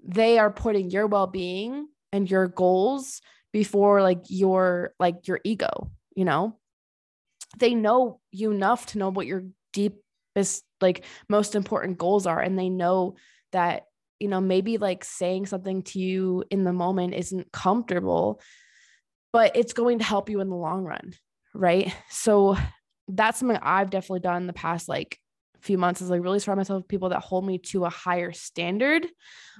they 0.03 0.37
are 0.37 0.51
putting 0.51 0.89
your 0.89 1.07
well-being 1.07 1.87
and 2.11 2.29
your 2.29 2.47
goals 2.47 3.21
before 3.51 4.01
like 4.01 4.23
your 4.27 4.93
like 4.99 5.27
your 5.27 5.39
ego 5.43 5.91
you 6.15 6.25
know? 6.25 6.57
They 7.57 7.75
know 7.75 8.19
you 8.31 8.51
enough 8.51 8.87
to 8.87 8.97
know 8.97 9.09
what 9.09 9.27
your 9.27 9.43
deepest 9.71 10.63
like 10.81 11.05
most 11.29 11.55
important 11.55 11.97
goals 11.97 12.25
are 12.25 12.39
and 12.39 12.57
they 12.57 12.69
know 12.69 13.15
that 13.51 13.83
you 14.19 14.27
know 14.27 14.41
maybe 14.41 14.77
like 14.77 15.03
saying 15.03 15.45
something 15.45 15.83
to 15.83 15.99
you 15.99 16.43
in 16.49 16.63
the 16.63 16.73
moment 16.73 17.13
isn't 17.13 17.51
comfortable 17.51 18.41
but 19.31 19.55
it's 19.55 19.73
going 19.73 19.99
to 19.99 20.05
help 20.05 20.29
you 20.29 20.41
in 20.41 20.49
the 20.49 20.55
long 20.55 20.83
run 20.83 21.13
right? 21.53 21.93
So 22.09 22.57
that's 23.07 23.39
something 23.39 23.57
i've 23.61 23.89
definitely 23.89 24.19
done 24.19 24.41
in 24.41 24.47
the 24.47 24.53
past 24.53 24.89
like 24.89 25.19
few 25.61 25.77
months 25.77 26.01
is 26.01 26.09
like 26.09 26.21
really 26.21 26.37
surround 26.37 26.59
myself 26.59 26.81
with 26.81 26.87
people 26.87 27.09
that 27.09 27.21
hold 27.21 27.45
me 27.45 27.57
to 27.57 27.85
a 27.85 27.89
higher 27.89 28.31
standard 28.31 29.07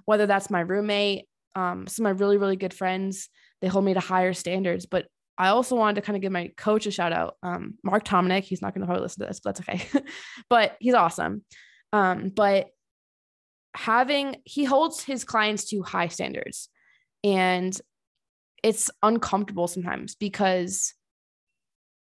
whether 0.06 0.26
that's 0.28 0.50
my 0.50 0.60
roommate 0.60 1.28
um, 1.56 1.88
some 1.88 2.06
of 2.06 2.16
my 2.16 2.20
really 2.20 2.38
really 2.38 2.58
good 2.58 2.74
friends 2.74 3.30
they 3.62 3.68
hold 3.68 3.86
me 3.86 3.94
to 3.94 4.00
higher 4.00 4.34
standards. 4.34 4.86
But 4.86 5.08
I 5.38 5.50
also 5.50 5.76
wanted 5.76 5.96
to 5.96 6.02
kind 6.02 6.16
of 6.16 6.22
give 6.22 6.32
my 6.32 6.52
coach 6.56 6.86
a 6.86 6.92
shout 6.92 7.12
out, 7.12 7.36
um, 7.44 7.76
Mark 7.84 8.06
Tominick. 8.06 8.44
He's 8.44 8.62
not 8.62 8.74
going 8.74 8.82
to 8.82 8.86
probably 8.86 9.04
listen 9.04 9.22
to 9.24 9.28
this, 9.28 9.40
but 9.40 9.56
that's 9.56 9.68
okay. 9.68 10.04
but 10.50 10.78
he's 10.80 10.94
awesome. 10.94 11.44
Um, 11.92 12.30
but 12.30 12.68
having 13.76 14.38
he 14.46 14.64
holds 14.64 15.04
his 15.04 15.24
clients 15.24 15.66
to 15.72 15.82
high 15.82 16.08
standards, 16.08 16.70
and 17.24 17.78
it's 18.64 18.90
uncomfortable 19.04 19.68
sometimes 19.68 20.16
because 20.16 20.94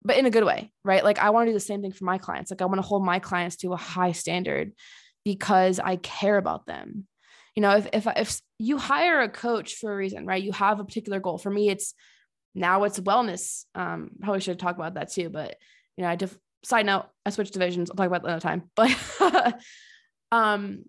but 0.03 0.17
in 0.17 0.25
a 0.25 0.31
good 0.31 0.45
way, 0.45 0.71
right? 0.83 1.03
Like 1.03 1.19
I 1.19 1.29
want 1.31 1.47
to 1.47 1.51
do 1.51 1.53
the 1.53 1.59
same 1.59 1.81
thing 1.81 1.91
for 1.91 2.05
my 2.05 2.17
clients. 2.17 2.51
Like 2.51 2.61
I 2.61 2.65
want 2.65 2.77
to 2.77 2.87
hold 2.87 3.03
my 3.03 3.19
clients 3.19 3.57
to 3.57 3.73
a 3.73 3.77
high 3.77 4.13
standard 4.13 4.71
because 5.23 5.79
I 5.79 5.97
care 5.97 6.37
about 6.37 6.65
them 6.65 7.07
you 7.59 7.61
know 7.61 7.75
if 7.75 7.87
if 7.91 8.07
if 8.15 8.41
you 8.57 8.77
hire 8.77 9.19
a 9.19 9.27
coach 9.27 9.75
for 9.75 9.91
a 9.91 9.95
reason 9.95 10.25
right 10.25 10.41
you 10.41 10.53
have 10.53 10.79
a 10.79 10.85
particular 10.85 11.19
goal 11.19 11.37
for 11.37 11.49
me 11.49 11.69
it's 11.69 11.93
now 12.55 12.85
it's 12.85 12.99
wellness 13.01 13.65
um 13.75 14.11
probably 14.21 14.39
should 14.39 14.57
talk 14.57 14.75
about 14.75 14.93
that 14.93 15.11
too 15.11 15.29
but 15.29 15.57
you 15.97 16.03
know 16.03 16.09
i 16.09 16.15
def- 16.15 16.37
side 16.63 16.85
note 16.85 17.05
i 17.25 17.29
switched 17.29 17.51
divisions 17.51 17.89
i'll 17.89 17.97
talk 17.97 18.07
about 18.07 18.21
that 18.21 18.29
another 18.29 18.41
time 18.41 18.63
but 18.75 19.59
um 20.31 20.83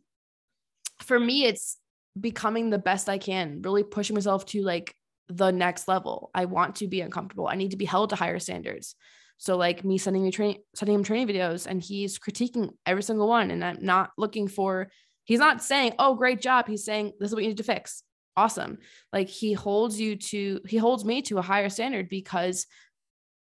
for 1.03 1.19
me 1.19 1.45
it's 1.45 1.77
becoming 2.19 2.71
the 2.71 2.79
best 2.79 3.09
i 3.09 3.19
can 3.19 3.63
really 3.63 3.83
pushing 3.83 4.15
myself 4.15 4.47
to 4.47 4.63
like 4.63 4.95
the 5.31 5.53
next 5.53 5.89
level. 5.89 6.31
I 6.35 6.45
want 6.45 6.77
to 6.77 6.89
be 6.89 7.01
uncomfortable. 7.01 7.49
I 7.49 7.55
need 7.55 7.71
to 7.71 7.77
be 7.77 7.85
held 7.85 8.11
to 8.11 8.17
higher 8.17 8.39
standards. 8.39 8.97
So 9.39 9.57
like 9.57 9.85
me 9.85 9.97
sending 9.97 10.23
me 10.23 10.31
training, 10.31 10.59
sending 10.75 10.97
him 10.97 11.05
training 11.05 11.29
videos 11.29 11.67
and 11.67 11.81
he's 11.81 12.19
critiquing 12.19 12.71
every 12.85 13.03
single 13.03 13.29
one. 13.29 13.51
And 13.51 13.65
I'm 13.65 13.79
not 13.81 14.11
looking 14.19 14.49
for, 14.49 14.91
he's 15.25 15.39
not 15.39 15.63
saying, 15.63 15.95
oh, 15.99 16.15
great 16.15 16.43
job. 16.43 16.67
He's 16.69 16.85
saying, 16.85 17.13
this 17.19 17.31
is 17.31 17.35
what 17.35 17.43
you 17.43 17.49
need 17.49 17.57
to 17.57 17.63
fix. 17.63 18.03
Awesome. 18.37 18.79
Like 19.13 19.29
he 19.29 19.55
holds 19.55 19.99
you 19.99 20.17
to, 20.17 20.61
he 20.67 20.77
holds 20.77 21.05
me 21.05 21.23
to 21.23 21.39
a 21.39 21.43
higher 21.43 21.71
standard 21.71 22.09
because 22.09 22.67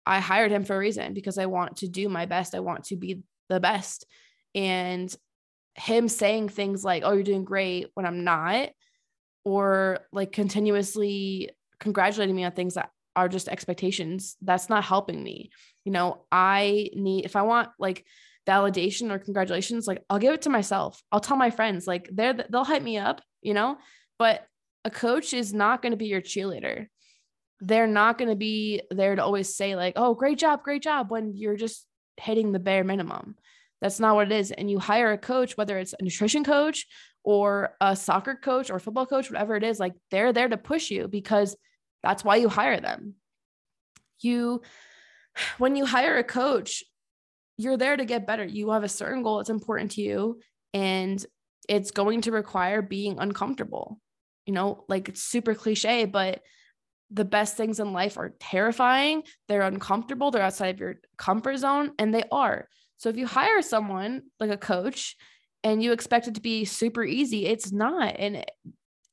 I 0.05 0.19
hired 0.19 0.51
him 0.51 0.65
for 0.65 0.75
a 0.75 0.79
reason, 0.79 1.13
because 1.13 1.37
I 1.37 1.45
want 1.45 1.77
to 1.77 1.87
do 1.87 2.09
my 2.09 2.25
best. 2.25 2.55
I 2.55 2.59
want 2.59 2.85
to 2.85 2.95
be 2.95 3.21
the 3.49 3.59
best. 3.59 4.05
And 4.53 5.13
him 5.75 6.07
saying 6.07 6.49
things 6.49 6.83
like, 6.83 7.03
oh, 7.05 7.13
you're 7.13 7.23
doing 7.23 7.43
great 7.45 7.87
when 7.93 8.05
I'm 8.05 8.23
not, 8.23 8.69
or 9.43 9.99
like 10.11 10.31
continuously 10.31 11.51
congratulating 11.85 12.35
me 12.35 12.43
on 12.43 12.51
things 12.51 12.73
that 12.73 12.89
are 13.15 13.29
just 13.29 13.47
expectations 13.47 14.35
that's 14.41 14.69
not 14.69 14.83
helping 14.83 15.23
me. 15.23 15.51
You 15.85 15.91
know 15.91 16.25
i 16.31 16.89
need 16.95 17.25
if 17.25 17.35
i 17.35 17.43
want 17.43 17.69
like 17.77 18.03
validation 18.47 19.11
or 19.11 19.19
congratulations 19.19 19.87
like 19.87 20.03
i'll 20.09 20.19
give 20.19 20.33
it 20.33 20.41
to 20.43 20.49
myself. 20.49 21.01
I'll 21.11 21.19
tell 21.19 21.37
my 21.37 21.51
friends 21.51 21.85
like 21.85 22.09
they're 22.11 22.33
they'll 22.33 22.63
hype 22.63 22.81
me 22.81 22.97
up 22.97 23.21
you 23.41 23.53
know 23.53 23.77
but 24.17 24.45
a 24.83 24.89
coach 24.89 25.33
is 25.33 25.53
not 25.53 25.81
going 25.81 25.91
to 25.91 25.97
be 25.97 26.07
your 26.07 26.21
cheerleader. 26.21 26.87
They're 27.59 27.87
not 27.87 28.17
going 28.17 28.29
to 28.29 28.35
be 28.35 28.81
there 28.91 29.15
to 29.15 29.23
always 29.23 29.55
say 29.55 29.75
like 29.75 29.93
oh 29.95 30.15
great 30.15 30.39
job 30.39 30.63
great 30.63 30.81
job 30.81 31.11
when 31.11 31.35
you're 31.35 31.55
just 31.55 31.85
hitting 32.17 32.51
the 32.51 32.59
bare 32.59 32.83
minimum. 32.83 33.35
That's 33.81 33.99
not 33.99 34.15
what 34.15 34.31
it 34.31 34.35
is 34.35 34.51
and 34.51 34.71
you 34.71 34.79
hire 34.79 35.11
a 35.11 35.19
coach 35.19 35.55
whether 35.55 35.77
it's 35.77 35.93
a 35.93 36.03
nutrition 36.03 36.43
coach 36.43 36.87
or 37.23 37.75
a 37.79 37.95
soccer 37.95 38.35
coach 38.35 38.71
or 38.71 38.79
football 38.79 39.05
coach 39.05 39.29
whatever 39.29 39.55
it 39.55 39.63
is 39.63 39.79
like 39.79 39.93
they're 40.09 40.33
there 40.33 40.47
to 40.47 40.57
push 40.57 40.89
you 40.89 41.07
because 41.07 41.55
that's 42.05 42.23
why 42.23 42.35
you 42.35 42.49
hire 42.49 42.79
them. 42.79 43.15
You, 44.19 44.61
when 45.57 45.75
you 45.75 45.85
hire 45.85 46.17
a 46.17 46.23
coach, 46.23 46.83
you're 47.57 47.77
there 47.77 47.97
to 47.97 48.05
get 48.05 48.27
better. 48.27 48.45
You 48.45 48.69
have 48.69 48.83
a 48.83 48.89
certain 48.89 49.23
goal 49.23 49.37
that's 49.37 49.49
important 49.49 49.91
to 49.91 50.01
you, 50.01 50.39
and 50.73 51.25
it's 51.67 51.89
going 51.89 52.21
to 52.21 52.31
require 52.31 52.83
being 52.83 53.17
uncomfortable. 53.19 53.99
You 54.45 54.53
know, 54.53 54.85
like 54.87 55.09
it's 55.09 55.23
super 55.23 55.55
cliche, 55.55 56.05
but 56.05 56.41
the 57.09 57.25
best 57.25 57.57
things 57.57 57.79
in 57.79 57.91
life 57.91 58.17
are 58.17 58.35
terrifying. 58.39 59.23
They're 59.47 59.61
uncomfortable. 59.61 60.29
They're 60.29 60.43
outside 60.43 60.75
of 60.75 60.79
your 60.79 60.95
comfort 61.17 61.57
zone, 61.57 61.93
and 61.97 62.13
they 62.13 62.23
are. 62.31 62.69
So 62.97 63.09
if 63.09 63.17
you 63.17 63.25
hire 63.25 63.63
someone 63.63 64.23
like 64.39 64.51
a 64.51 64.57
coach 64.57 65.15
and 65.63 65.81
you 65.81 65.91
expect 65.91 66.27
it 66.27 66.35
to 66.35 66.41
be 66.41 66.65
super 66.65 67.03
easy, 67.03 67.47
it's 67.47 67.71
not. 67.71 68.15
And 68.19 68.45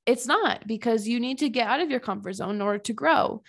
it's 0.07 0.27
not 0.27 0.67
because 0.67 1.07
you 1.07 1.21
need 1.21 1.39
to 1.39 1.49
get 1.49 1.69
out 1.69 1.81
of 1.81 1.91
your 1.91 2.01
comfort 2.01 2.33
zone 2.35 2.57
in 2.57 2.63
order 2.63 2.79
to 2.79 2.93
grow. 2.93 3.43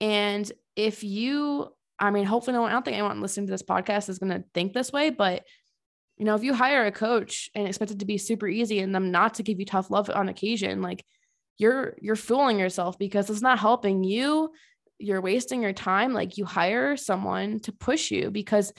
And 0.00 0.50
if 0.76 1.04
you, 1.04 1.68
I 1.98 2.10
mean, 2.10 2.24
hopefully 2.24 2.54
no 2.54 2.62
one, 2.62 2.70
I 2.70 2.74
don't 2.74 2.84
think 2.84 2.96
anyone 2.96 3.20
listening 3.20 3.46
to 3.46 3.50
this 3.50 3.62
podcast 3.62 4.08
is 4.08 4.18
going 4.18 4.32
to 4.32 4.44
think 4.54 4.72
this 4.72 4.92
way, 4.92 5.10
but 5.10 5.44
you 6.16 6.26
know, 6.26 6.34
if 6.34 6.42
you 6.42 6.52
hire 6.52 6.84
a 6.84 6.92
coach 6.92 7.48
and 7.54 7.66
expect 7.66 7.92
it 7.92 8.00
to 8.00 8.04
be 8.04 8.18
super 8.18 8.46
easy 8.46 8.80
and 8.80 8.94
them 8.94 9.10
not 9.10 9.34
to 9.34 9.42
give 9.42 9.58
you 9.58 9.64
tough 9.64 9.90
love 9.90 10.10
on 10.10 10.28
occasion, 10.28 10.82
like 10.82 11.02
you're 11.56 11.94
you're 11.98 12.14
fooling 12.14 12.58
yourself 12.58 12.98
because 12.98 13.30
it's 13.30 13.40
not 13.40 13.58
helping 13.58 14.04
you. 14.04 14.52
You're 14.98 15.22
wasting 15.22 15.62
your 15.62 15.72
time. 15.72 16.12
Like 16.12 16.36
you 16.36 16.44
hire 16.44 16.98
someone 16.98 17.60
to 17.60 17.72
push 17.72 18.10
you 18.10 18.30
because 18.30 18.70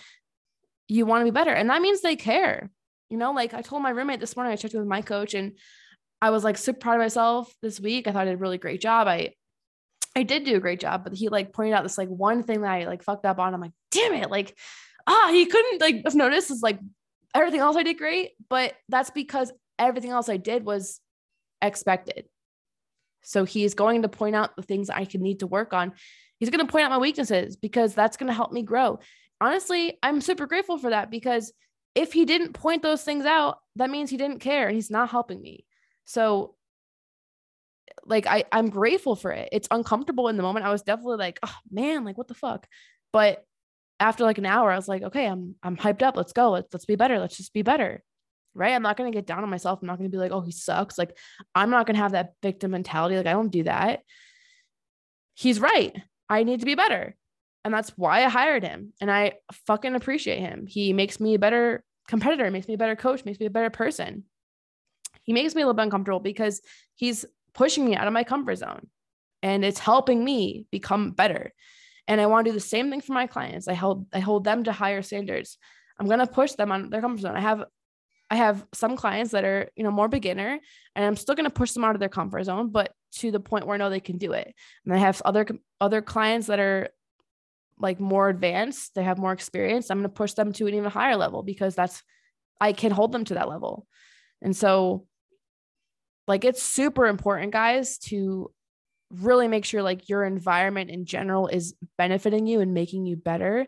you 0.87 1.07
want 1.07 1.21
to 1.21 1.25
be 1.25 1.33
better. 1.33 1.51
And 1.51 1.71
that 1.71 1.81
means 1.81 2.01
they 2.01 2.15
care. 2.15 2.69
You 3.09 3.17
know, 3.17 3.31
like 3.31 3.55
I 3.55 3.63
told 3.63 3.81
my 3.81 3.89
roommate 3.89 4.19
this 4.19 4.35
morning, 4.35 4.53
I 4.53 4.55
checked 4.55 4.75
with 4.75 4.85
my 4.85 5.01
coach 5.01 5.33
and 5.33 5.53
I 6.21 6.29
was 6.29 6.43
like 6.43 6.57
super 6.57 6.79
proud 6.79 6.95
of 6.95 7.01
myself 7.01 7.53
this 7.61 7.79
week. 7.79 8.07
I 8.07 8.11
thought 8.11 8.23
I 8.23 8.25
did 8.25 8.35
a 8.35 8.37
really 8.37 8.57
great 8.57 8.81
job. 8.81 9.07
I 9.07 9.33
I 10.15 10.23
did 10.23 10.43
do 10.43 10.55
a 10.55 10.59
great 10.59 10.79
job, 10.79 11.03
but 11.03 11.13
he 11.13 11.29
like 11.29 11.53
pointed 11.53 11.73
out 11.73 11.83
this 11.83 11.97
like 11.97 12.09
one 12.09 12.43
thing 12.43 12.61
that 12.61 12.71
I 12.71 12.85
like 12.85 13.03
fucked 13.03 13.25
up 13.25 13.39
on. 13.39 13.53
I'm 13.53 13.61
like, 13.61 13.71
damn 13.91 14.13
it, 14.13 14.29
like 14.29 14.55
ah, 15.07 15.29
he 15.31 15.45
couldn't 15.45 15.81
like 15.81 16.01
have 16.05 16.15
noticed 16.15 16.51
is 16.51 16.61
like 16.61 16.79
everything 17.33 17.59
else 17.59 17.75
I 17.75 17.83
did 17.83 17.97
great, 17.97 18.31
but 18.49 18.73
that's 18.89 19.09
because 19.09 19.51
everything 19.79 20.11
else 20.11 20.29
I 20.29 20.37
did 20.37 20.63
was 20.65 20.99
expected. 21.61 22.25
So 23.23 23.45
he's 23.45 23.73
going 23.73 24.01
to 24.01 24.09
point 24.09 24.35
out 24.35 24.55
the 24.55 24.63
things 24.63 24.89
I 24.89 25.05
can 25.05 25.21
need 25.21 25.39
to 25.39 25.47
work 25.47 25.73
on. 25.73 25.93
He's 26.39 26.49
going 26.49 26.65
to 26.65 26.71
point 26.71 26.85
out 26.85 26.91
my 26.91 26.97
weaknesses 26.97 27.55
because 27.55 27.93
that's 27.93 28.17
going 28.17 28.27
to 28.27 28.33
help 28.33 28.51
me 28.51 28.63
grow. 28.63 28.99
Honestly, 29.39 29.97
I'm 30.01 30.21
super 30.21 30.47
grateful 30.47 30.77
for 30.77 30.89
that 30.89 31.11
because 31.11 31.53
if 31.93 32.13
he 32.13 32.25
didn't 32.25 32.53
point 32.53 32.81
those 32.81 33.03
things 33.03 33.25
out, 33.25 33.59
that 33.75 33.89
means 33.89 34.09
he 34.09 34.17
didn't 34.17 34.39
care. 34.39 34.69
He's 34.69 34.89
not 34.89 35.09
helping 35.09 35.41
me. 35.41 35.65
So 36.05 36.55
like 38.05 38.27
I 38.27 38.45
I'm 38.51 38.69
grateful 38.69 39.15
for 39.15 39.31
it. 39.31 39.49
It's 39.51 39.67
uncomfortable 39.71 40.27
in 40.27 40.37
the 40.37 40.43
moment. 40.43 40.65
I 40.65 40.71
was 40.71 40.83
definitely 40.83 41.17
like, 41.17 41.39
oh 41.43 41.55
man, 41.69 42.03
like 42.03 42.17
what 42.17 42.27
the 42.27 42.33
fuck? 42.33 42.67
But 43.13 43.43
after 43.99 44.23
like 44.23 44.37
an 44.37 44.45
hour, 44.45 44.71
I 44.71 44.75
was 44.75 44.87
like, 44.87 45.03
okay, 45.03 45.27
I'm 45.27 45.55
I'm 45.61 45.77
hyped 45.77 46.01
up. 46.01 46.17
Let's 46.17 46.33
go. 46.33 46.51
Let's 46.51 46.73
let's 46.73 46.85
be 46.85 46.95
better. 46.95 47.19
Let's 47.19 47.37
just 47.37 47.53
be 47.53 47.61
better. 47.61 48.03
Right. 48.53 48.73
I'm 48.73 48.81
not 48.81 48.97
gonna 48.97 49.11
get 49.11 49.27
down 49.27 49.43
on 49.43 49.49
myself. 49.49 49.79
I'm 49.81 49.87
not 49.87 49.97
gonna 49.97 50.09
be 50.09 50.17
like, 50.17 50.31
oh, 50.31 50.41
he 50.41 50.51
sucks. 50.51 50.97
Like, 50.97 51.17
I'm 51.55 51.69
not 51.69 51.85
gonna 51.85 51.99
have 51.99 52.13
that 52.13 52.33
victim 52.41 52.71
mentality. 52.71 53.15
Like, 53.15 53.27
I 53.27 53.33
don't 53.33 53.51
do 53.51 53.63
that. 53.63 54.01
He's 55.35 55.59
right. 55.59 55.95
I 56.29 56.43
need 56.43 56.59
to 56.59 56.65
be 56.65 56.75
better. 56.75 57.15
And 57.63 57.73
that's 57.73 57.91
why 57.91 58.25
I 58.25 58.29
hired 58.29 58.63
him. 58.63 58.93
And 58.99 59.11
I 59.11 59.33
fucking 59.67 59.95
appreciate 59.95 60.39
him. 60.39 60.65
He 60.67 60.93
makes 60.93 61.19
me 61.19 61.35
a 61.35 61.39
better 61.39 61.83
competitor, 62.07 62.49
makes 62.49 62.67
me 62.67 62.73
a 62.73 62.77
better 62.77 62.95
coach, 62.95 63.23
makes 63.23 63.39
me 63.39 63.45
a 63.45 63.51
better 63.51 63.69
person 63.69 64.25
he 65.23 65.33
makes 65.33 65.55
me 65.55 65.61
a 65.61 65.65
little 65.65 65.75
bit 65.75 65.83
uncomfortable 65.83 66.19
because 66.19 66.61
he's 66.95 67.25
pushing 67.53 67.85
me 67.85 67.95
out 67.95 68.07
of 68.07 68.13
my 68.13 68.23
comfort 68.23 68.55
zone 68.55 68.87
and 69.43 69.65
it's 69.65 69.79
helping 69.79 70.23
me 70.23 70.65
become 70.71 71.11
better. 71.11 71.53
And 72.07 72.19
I 72.19 72.25
want 72.25 72.45
to 72.45 72.51
do 72.51 72.53
the 72.53 72.59
same 72.59 72.89
thing 72.89 73.01
for 73.01 73.13
my 73.13 73.27
clients. 73.27 73.67
I 73.67 73.73
hold 73.73 74.07
I 74.13 74.19
hold 74.19 74.43
them 74.43 74.63
to 74.63 74.71
higher 74.71 75.01
standards. 75.01 75.57
I'm 75.99 76.07
going 76.07 76.19
to 76.19 76.27
push 76.27 76.53
them 76.53 76.71
on 76.71 76.89
their 76.89 77.01
comfort 77.01 77.21
zone. 77.21 77.35
I 77.35 77.41
have 77.41 77.63
I 78.29 78.35
have 78.35 78.65
some 78.73 78.95
clients 78.95 79.31
that 79.31 79.43
are, 79.43 79.69
you 79.75 79.83
know, 79.83 79.91
more 79.91 80.07
beginner 80.07 80.59
and 80.95 81.05
I'm 81.05 81.17
still 81.17 81.35
going 81.35 81.49
to 81.49 81.49
push 81.49 81.73
them 81.73 81.83
out 81.83 81.95
of 81.95 81.99
their 81.99 82.09
comfort 82.09 82.43
zone, 82.45 82.69
but 82.69 82.93
to 83.17 83.29
the 83.29 83.41
point 83.41 83.67
where 83.67 83.75
I 83.75 83.77
know 83.77 83.89
they 83.89 83.99
can 83.99 84.17
do 84.17 84.31
it. 84.31 84.55
And 84.85 84.93
I 84.93 84.97
have 84.97 85.21
other 85.25 85.45
other 85.79 86.01
clients 86.01 86.47
that 86.47 86.59
are 86.59 86.89
like 87.77 87.99
more 87.99 88.29
advanced, 88.29 88.95
they 88.95 89.03
have 89.03 89.17
more 89.17 89.33
experience. 89.33 89.89
I'm 89.89 89.97
going 89.97 90.09
to 90.09 90.09
push 90.09 90.33
them 90.33 90.53
to 90.53 90.67
an 90.67 90.73
even 90.73 90.89
higher 90.89 91.17
level 91.17 91.43
because 91.43 91.75
that's 91.75 92.03
I 92.59 92.73
can 92.73 92.91
hold 92.91 93.11
them 93.11 93.25
to 93.25 93.33
that 93.35 93.49
level. 93.49 93.87
And 94.41 94.55
so 94.55 95.07
like 96.27 96.45
it's 96.45 96.61
super 96.61 97.07
important, 97.07 97.51
guys, 97.51 97.97
to 97.99 98.51
really 99.11 99.47
make 99.47 99.65
sure 99.65 99.83
like 99.83 100.07
your 100.09 100.23
environment 100.23 100.89
in 100.89 101.05
general 101.05 101.47
is 101.47 101.75
benefiting 101.97 102.47
you 102.47 102.61
and 102.61 102.73
making 102.73 103.05
you 103.05 103.15
better. 103.15 103.67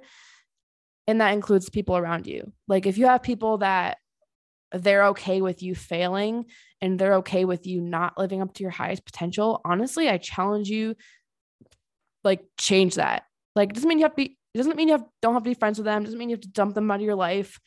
And 1.08 1.20
that 1.20 1.34
includes 1.34 1.70
people 1.70 1.98
around 1.98 2.28
you. 2.28 2.54
Like 2.68 2.86
if 2.86 2.98
you 2.98 3.08
have 3.08 3.24
people 3.24 3.58
that 3.58 3.98
they're 4.72 5.08
okay 5.08 5.42
with 5.42 5.62
you 5.62 5.76
failing 5.76 6.46
and 6.82 6.98
they're 6.98 7.16
okay 7.16 7.46
with 7.46 7.68
you 7.68 7.82
not 7.82 8.18
living 8.18 8.42
up 8.42 8.54
to 8.54 8.64
your 8.64 8.72
highest 8.72 9.06
potential, 9.06 9.62
honestly, 9.66 10.10
I 10.10 10.18
challenge 10.18 10.70
you 10.70 10.96
like 12.24 12.42
change 12.58 12.96
that. 12.96 13.24
Like 13.56 13.72
it 13.72 13.76
doesn't 13.76 13.90
mean 13.90 14.00
you 14.00 14.06
have 14.06 14.14
to 14.14 14.24
be 14.24 14.38
doesn't 14.56 14.76
mean 14.78 14.88
you 14.88 14.94
have 14.94 15.06
don't 15.22 15.34
have 15.34 15.44
to 15.44 15.50
be 15.50 15.56
friends 15.56 15.78
with 15.78 15.86
them, 15.86 16.04
doesn't 16.04 16.18
mean 16.18 16.30
you 16.30 16.36
have 16.36 16.42
to 16.42 16.50
dump 16.50 16.76
them 16.76 16.90
out 16.90 17.00
of 17.00 17.02
your 17.02 17.16
life, 17.16 17.60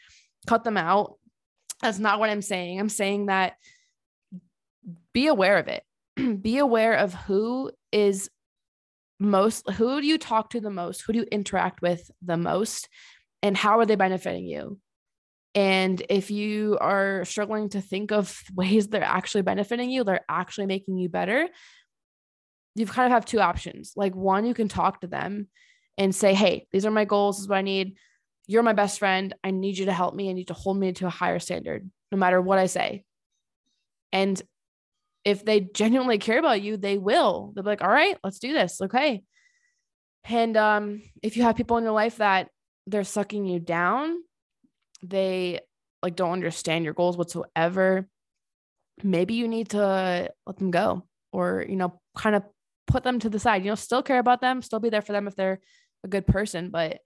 cut 0.47 0.65
them 0.65 0.77
out. 0.77 1.15
That's 1.83 1.99
not 1.99 2.21
what 2.21 2.31
I'm 2.31 2.43
saying. 2.43 2.81
I'm 2.81 2.89
saying 2.89 3.27
that 3.27 3.55
be 5.17 5.29
aware 5.29 5.57
of 5.57 5.67
it. 5.67 5.83
be 6.43 6.59
aware 6.59 6.93
of 6.93 7.15
who 7.15 7.71
is 7.91 8.29
most, 9.19 9.71
who 9.71 9.99
do 10.03 10.07
you 10.07 10.19
talk 10.19 10.51
to 10.51 10.61
the 10.61 10.69
most? 10.69 11.01
Who 11.01 11.15
do 11.15 11.21
you 11.21 11.27
interact 11.33 11.81
with 11.81 12.11
the 12.21 12.37
most? 12.37 12.87
And 13.43 13.57
how 13.57 13.79
are 13.79 13.87
they 13.87 13.97
benefiting 13.97 14.45
you? 14.45 14.79
And 15.55 16.03
if 16.11 16.31
you 16.31 16.77
are 16.83 17.25
struggling 17.25 17.71
to 17.71 17.81
think 17.81 18.13
of 18.13 18.39
ways 18.55 18.89
they're 18.89 19.03
actually 19.03 19.41
benefiting 19.41 19.89
you, 19.89 20.05
they're 20.05 20.21
actually 20.29 20.67
making 20.67 20.99
you 20.99 21.09
better, 21.09 21.49
you 22.75 22.85
kind 22.85 23.07
of 23.07 23.13
have 23.13 23.25
two 23.25 23.41
options. 23.41 23.95
Like, 23.97 24.15
one, 24.15 24.45
you 24.45 24.53
can 24.53 24.69
talk 24.69 25.01
to 25.01 25.07
them 25.07 25.49
and 25.97 26.15
say, 26.15 26.35
Hey, 26.35 26.67
these 26.73 26.85
are 26.85 26.91
my 26.91 27.07
goals. 27.07 27.39
This 27.39 27.45
is 27.45 27.49
what 27.49 27.57
I 27.57 27.63
need. 27.63 27.97
You're 28.47 28.63
my 28.63 28.75
best 28.75 28.99
friend. 28.99 29.35
I 29.43 29.51
need 29.51 29.79
you 29.79 29.87
to 29.87 29.95
help 29.95 30.15
me. 30.15 30.29
I 30.29 30.35
need 30.35 30.49
to 30.49 30.55
hold 30.55 30.79
me 30.79 30.93
to 30.93 31.07
a 31.07 31.11
higher 31.11 31.39
standard, 31.39 31.91
no 32.13 32.19
matter 32.19 32.39
what 32.39 32.59
I 32.59 32.67
say. 32.67 33.05
And 34.13 34.43
if 35.27 35.45
they 35.45 35.59
genuinely 35.59 36.19
care 36.19 36.39
about 36.39 36.63
you, 36.63 36.77
they 36.77 36.99
will. 36.99 37.53
They'll 37.53 37.65
be 37.65 37.71
like, 37.71 37.83
all 37.83 37.91
right, 37.91 38.17
let's 38.23 38.39
do 38.39 38.53
this. 38.53 38.81
Okay. 38.81 39.25
And 40.25 40.57
um, 40.57 41.03
if 41.21 41.37
you 41.37 41.43
have 41.43 41.57
people 41.57 41.79
in 41.79 41.85
your 41.85 41.93
life 41.93 42.19
that 42.19 42.49
they're 42.87 43.03
sucking 43.03 43.45
you 43.45 43.59
down, 43.59 44.23
they 45.03 45.59
like 46.01 46.15
don't 46.15 46.31
understand 46.31 46.85
your 46.85 46.95
goals 46.95 47.17
whatsoever, 47.17 48.09
maybe 49.03 49.35
you 49.35 49.49
need 49.49 49.71
to 49.71 50.31
let 50.47 50.57
them 50.59 50.71
go 50.71 51.03
or, 51.33 51.67
you 51.69 51.75
know, 51.75 52.01
kind 52.17 52.37
of 52.37 52.45
put 52.87 53.03
them 53.03 53.19
to 53.19 53.29
the 53.29 53.41
side. 53.41 53.65
You 53.65 53.73
know, 53.73 53.75
still 53.75 54.05
care 54.05 54.21
about 54.21 54.41
them, 54.41 54.63
still 54.63 54.79
be 54.79 54.91
there 54.91 55.03
for 55.03 55.13
them 55.13 55.27
if 55.27 55.35
they're 55.35 55.59
a 56.05 56.09
good 56.09 56.29
person, 56.29 56.71
but 56.71 57.01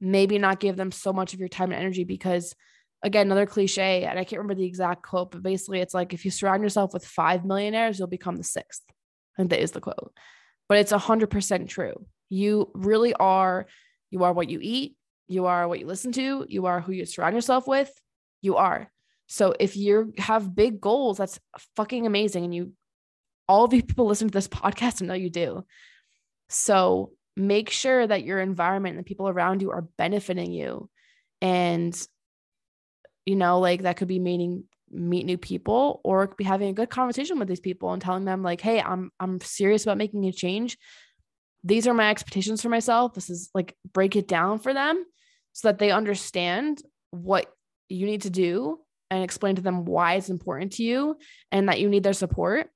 maybe 0.00 0.38
not 0.38 0.58
give 0.58 0.76
them 0.76 0.90
so 0.90 1.12
much 1.12 1.34
of 1.34 1.38
your 1.38 1.50
time 1.50 1.70
and 1.70 1.80
energy 1.80 2.04
because 2.04 2.54
again, 3.02 3.26
another 3.26 3.46
cliche, 3.46 4.04
and 4.04 4.18
I 4.18 4.24
can't 4.24 4.38
remember 4.38 4.54
the 4.54 4.66
exact 4.66 5.02
quote, 5.02 5.32
but 5.32 5.42
basically 5.42 5.80
it's 5.80 5.94
like 5.94 6.12
if 6.12 6.24
you 6.24 6.30
surround 6.30 6.62
yourself 6.62 6.92
with 6.92 7.04
five 7.04 7.44
millionaires, 7.44 7.98
you'll 7.98 8.08
become 8.08 8.36
the 8.36 8.44
sixth. 8.44 8.82
Think 9.36 9.50
that 9.50 9.62
is 9.62 9.72
the 9.72 9.80
quote. 9.80 10.12
but 10.68 10.78
it's 10.78 10.92
100% 10.92 11.68
true. 11.68 12.06
You 12.28 12.70
really 12.74 13.12
are, 13.14 13.66
you 14.10 14.24
are 14.24 14.32
what 14.32 14.48
you 14.48 14.58
eat, 14.62 14.96
you 15.28 15.46
are 15.46 15.66
what 15.66 15.80
you 15.80 15.86
listen 15.86 16.12
to, 16.12 16.46
you 16.48 16.66
are 16.66 16.80
who 16.80 16.92
you 16.92 17.04
surround 17.04 17.34
yourself 17.34 17.66
with, 17.66 17.92
you 18.40 18.56
are. 18.56 18.90
So 19.26 19.54
if 19.58 19.76
you 19.76 20.12
have 20.18 20.54
big 20.54 20.80
goals, 20.80 21.18
that's 21.18 21.40
fucking 21.76 22.06
amazing. 22.06 22.44
And 22.44 22.54
you, 22.54 22.72
all 23.48 23.68
you 23.72 23.82
people 23.82 24.06
listen 24.06 24.28
to 24.28 24.32
this 24.32 24.48
podcast 24.48 25.00
and 25.00 25.08
know 25.08 25.14
you 25.14 25.30
do. 25.30 25.64
So 26.48 27.12
make 27.36 27.70
sure 27.70 28.06
that 28.06 28.24
your 28.24 28.40
environment 28.40 28.96
and 28.96 29.04
the 29.04 29.08
people 29.08 29.28
around 29.28 29.62
you 29.62 29.70
are 29.70 29.88
benefiting 29.98 30.52
you. 30.52 30.88
And, 31.40 31.94
you 33.26 33.36
know, 33.36 33.60
like 33.60 33.82
that 33.82 33.96
could 33.96 34.08
be 34.08 34.18
meeting 34.18 34.64
meet 34.92 35.24
new 35.24 35.38
people 35.38 36.00
or 36.04 36.26
be 36.36 36.44
having 36.44 36.68
a 36.68 36.74
good 36.74 36.90
conversation 36.90 37.38
with 37.38 37.48
these 37.48 37.60
people 37.60 37.92
and 37.92 38.02
telling 38.02 38.26
them 38.26 38.42
like 38.42 38.60
hey 38.60 38.78
i'm 38.80 39.10
i'm 39.18 39.40
serious 39.40 39.84
about 39.84 39.96
making 39.96 40.24
a 40.26 40.32
change. 40.32 40.76
These 41.64 41.86
are 41.86 41.94
my 41.94 42.10
expectations 42.10 42.60
for 42.60 42.68
myself. 42.68 43.14
This 43.14 43.30
is 43.30 43.48
like 43.54 43.76
break 43.92 44.16
it 44.16 44.26
down 44.26 44.58
for 44.58 44.74
them 44.74 45.04
so 45.52 45.68
that 45.68 45.78
they 45.78 45.92
understand 45.92 46.82
what 47.12 47.46
you 47.88 48.04
need 48.04 48.22
to 48.22 48.30
do 48.30 48.80
and 49.10 49.22
explain 49.22 49.56
to 49.56 49.62
them 49.62 49.84
why 49.84 50.14
it's 50.14 50.28
important 50.28 50.72
to 50.72 50.82
you 50.82 51.16
and 51.52 51.68
that 51.68 51.78
you 51.78 51.88
need 51.88 52.02
their 52.02 52.12
support. 52.12 52.68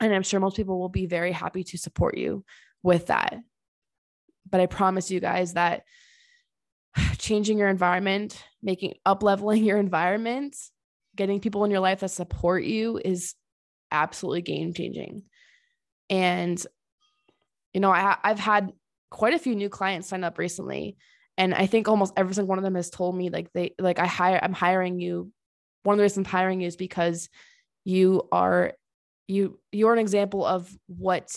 And 0.00 0.14
i'm 0.14 0.22
sure 0.22 0.40
most 0.40 0.56
people 0.56 0.78
will 0.78 0.88
be 0.88 1.06
very 1.06 1.32
happy 1.32 1.64
to 1.64 1.78
support 1.78 2.16
you 2.16 2.44
with 2.82 3.06
that. 3.06 3.36
But 4.48 4.60
i 4.60 4.66
promise 4.66 5.10
you 5.10 5.18
guys 5.18 5.54
that 5.54 5.82
changing 7.18 7.58
your 7.58 7.68
environment 7.68 8.42
making 8.62 8.94
up 9.04 9.22
leveling 9.22 9.64
your 9.64 9.78
environment 9.78 10.56
getting 11.16 11.40
people 11.40 11.64
in 11.64 11.70
your 11.70 11.80
life 11.80 12.00
that 12.00 12.10
support 12.10 12.64
you 12.64 13.00
is 13.04 13.34
absolutely 13.90 14.42
game 14.42 14.74
changing. 14.74 15.22
And, 16.10 16.64
you 17.72 17.80
know, 17.80 17.90
I, 17.90 18.16
I've 18.22 18.38
had 18.38 18.72
quite 19.10 19.34
a 19.34 19.38
few 19.38 19.54
new 19.54 19.68
clients 19.68 20.08
sign 20.08 20.24
up 20.24 20.38
recently. 20.38 20.96
And 21.36 21.54
I 21.54 21.66
think 21.66 21.88
almost 21.88 22.12
every 22.16 22.34
single 22.34 22.48
one 22.48 22.58
of 22.58 22.64
them 22.64 22.74
has 22.74 22.90
told 22.90 23.16
me 23.16 23.30
like 23.30 23.52
they 23.52 23.74
like 23.78 23.98
I 23.98 24.06
hire 24.06 24.38
I'm 24.42 24.52
hiring 24.52 25.00
you. 25.00 25.32
One 25.82 25.94
of 25.94 25.98
the 25.98 26.02
reasons 26.02 26.26
I'm 26.26 26.30
hiring 26.30 26.60
you 26.60 26.68
is 26.68 26.76
because 26.76 27.28
you 27.84 28.28
are 28.30 28.74
you 29.26 29.58
you're 29.72 29.92
an 29.92 29.98
example 29.98 30.44
of 30.44 30.70
what 30.86 31.34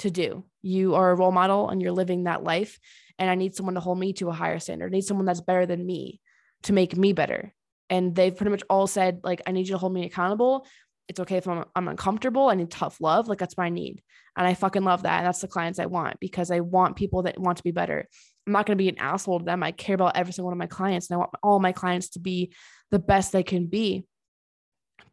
to 0.00 0.10
do. 0.10 0.44
You 0.62 0.94
are 0.94 1.10
a 1.10 1.14
role 1.14 1.32
model 1.32 1.68
and 1.68 1.82
you're 1.82 1.92
living 1.92 2.24
that 2.24 2.44
life. 2.44 2.78
And 3.20 3.30
I 3.30 3.36
need 3.36 3.54
someone 3.54 3.74
to 3.74 3.80
hold 3.80 3.98
me 3.98 4.12
to 4.14 4.30
a 4.30 4.32
higher 4.32 4.58
standard. 4.58 4.92
I 4.92 4.96
need 4.96 5.04
someone 5.04 5.26
that's 5.26 5.42
better 5.42 5.66
than 5.66 5.86
me 5.86 6.20
to 6.64 6.72
make 6.72 6.96
me 6.96 7.12
better. 7.12 7.54
And 7.88 8.14
they've 8.14 8.34
pretty 8.34 8.50
much 8.50 8.62
all 8.68 8.86
said 8.86 9.20
like 9.22 9.42
i 9.46 9.52
need 9.52 9.68
you 9.68 9.74
to 9.74 9.78
hold 9.78 9.92
me 9.92 10.06
accountable. 10.06 10.66
It's 11.06 11.20
okay 11.20 11.36
if 11.36 11.46
I'm, 11.46 11.64
I'm 11.76 11.88
uncomfortable. 11.88 12.48
I 12.48 12.54
need 12.54 12.70
tough 12.70 13.00
love. 13.00 13.28
Like 13.28 13.38
that's 13.38 13.56
what 13.56 13.64
I 13.64 13.68
need. 13.68 14.02
And 14.36 14.46
i 14.46 14.54
fucking 14.54 14.84
love 14.84 15.02
that. 15.02 15.18
And 15.18 15.26
that's 15.26 15.40
the 15.40 15.48
clients 15.48 15.78
i 15.78 15.86
want 15.86 16.18
because 16.18 16.50
i 16.50 16.60
want 16.60 16.96
people 16.96 17.22
that 17.22 17.38
want 17.38 17.58
to 17.58 17.64
be 17.64 17.72
better. 17.72 18.08
I'm 18.46 18.52
not 18.52 18.66
going 18.66 18.78
to 18.78 18.82
be 18.82 18.88
an 18.88 18.98
asshole 18.98 19.40
to 19.40 19.44
them. 19.44 19.62
I 19.62 19.72
care 19.72 19.94
about 19.94 20.16
every 20.16 20.32
single 20.32 20.46
one 20.46 20.54
of 20.54 20.58
my 20.58 20.66
clients 20.66 21.10
and 21.10 21.16
i 21.16 21.18
want 21.18 21.30
all 21.42 21.60
my 21.60 21.72
clients 21.72 22.10
to 22.10 22.20
be 22.20 22.52
the 22.90 22.98
best 22.98 23.32
they 23.32 23.42
can 23.42 23.66
be. 23.66 24.06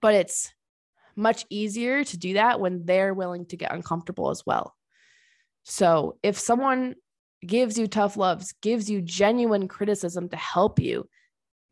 But 0.02 0.14
it's 0.14 0.54
much 1.18 1.46
easier 1.50 2.04
to 2.04 2.18
do 2.18 2.34
that 2.36 2.60
when 2.60 2.86
they're 2.86 3.14
willing 3.14 3.48
to 3.48 3.58
get 3.58 3.74
uncomfortable 3.74 4.30
as 4.30 4.44
well. 4.46 4.76
So 5.64 6.18
if 6.24 6.38
someone 6.38 6.96
gives 7.48 7.78
you 7.78 7.88
tough 7.88 8.18
loves 8.18 8.54
gives 8.62 8.90
you 8.90 9.02
genuine 9.02 9.68
criticism 9.68 10.30
to 10.30 10.36
help 10.38 10.80
you 10.80 11.08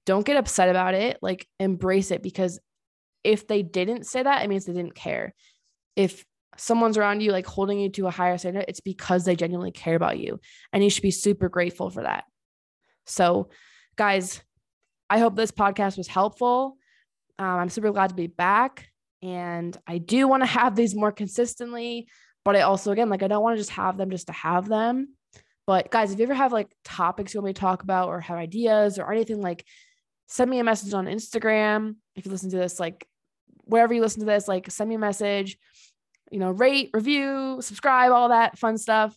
don't 0.06 0.26
get 0.26 0.38
upset 0.38 0.70
about 0.70 0.94
it. 0.94 1.18
Like 1.22 1.48
embrace 1.60 2.12
it 2.12 2.22
because 2.22 2.60
if 3.24 3.48
they 3.48 3.64
didn't 3.64 4.06
say 4.06 4.24
that, 4.24 4.44
it 4.44 4.48
means 4.48 4.66
they 4.66 4.74
didn't 4.74 4.96
care. 4.96 5.34
If 5.96 6.24
someone's 6.58 6.98
around 6.98 7.22
you, 7.22 7.32
like 7.32 7.48
holding 7.48 7.80
you 7.80 7.90
to 7.90 8.08
a 8.08 8.12
higher 8.12 8.38
standard, 8.38 8.66
it's 8.68 8.82
because 8.82 9.26
they 9.26 9.36
genuinely 9.36 9.72
care 9.72 9.96
about 9.96 10.20
you. 10.20 10.40
And 10.72 10.84
you 10.84 10.90
should 10.90 11.04
be 11.04 11.12
super 11.12 11.50
grateful 11.50 11.90
for 11.90 12.04
that. 12.04 12.26
So, 13.08 13.50
guys, 13.96 14.42
I 15.10 15.20
hope 15.20 15.36
this 15.36 15.52
podcast 15.52 15.98
was 15.98 16.08
helpful. 16.08 16.78
Um, 17.38 17.46
I'm 17.46 17.70
super 17.70 17.92
glad 17.92 18.10
to 18.10 18.16
be 18.16 18.28
back. 18.28 18.90
And 19.22 19.76
I 19.88 19.98
do 19.98 20.28
want 20.28 20.44
to 20.44 20.48
have 20.48 20.76
these 20.76 20.96
more 20.96 21.12
consistently. 21.12 22.08
But 22.44 22.56
I 22.56 22.62
also, 22.62 22.92
again, 22.92 23.10
like, 23.10 23.24
I 23.24 23.28
don't 23.28 23.42
want 23.42 23.56
to 23.56 23.62
just 23.62 23.72
have 23.72 23.98
them 23.98 24.12
just 24.12 24.28
to 24.28 24.34
have 24.34 24.68
them. 24.68 25.16
But 25.68 25.90
guys, 25.90 26.12
if 26.12 26.20
you 26.20 26.26
ever 26.26 26.34
have 26.34 26.54
like 26.54 26.70
topics 26.84 27.34
you 27.34 27.40
want 27.40 27.48
me 27.48 27.54
to 27.54 27.60
talk 27.60 27.84
about 27.84 28.10
or 28.10 28.22
have 28.22 28.38
ideas 28.38 29.00
or 29.00 29.12
anything 29.12 29.42
like 29.42 29.66
send 30.28 30.50
me 30.50 30.60
a 30.60 30.64
message 30.64 30.94
on 30.94 31.06
Instagram. 31.06 31.96
If 32.16 32.26
you 32.26 32.32
listen 32.32 32.50
to 32.52 32.58
this, 32.58 32.80
like 32.80 33.08
wherever 33.64 33.94
you 33.94 34.02
listen 34.02 34.22
to 34.22 34.26
this, 34.26 34.48
like 34.48 34.70
send 34.72 34.90
me 34.90 34.96
a 34.96 35.00
message, 35.00 35.58
you 36.32 36.40
know, 36.40 36.52
rate, 36.52 36.90
review, 36.94 37.60
subscribe, 37.62 38.12
all 38.12 38.30
that 38.30 38.58
fun 38.58 38.78
stuff. 38.78 39.16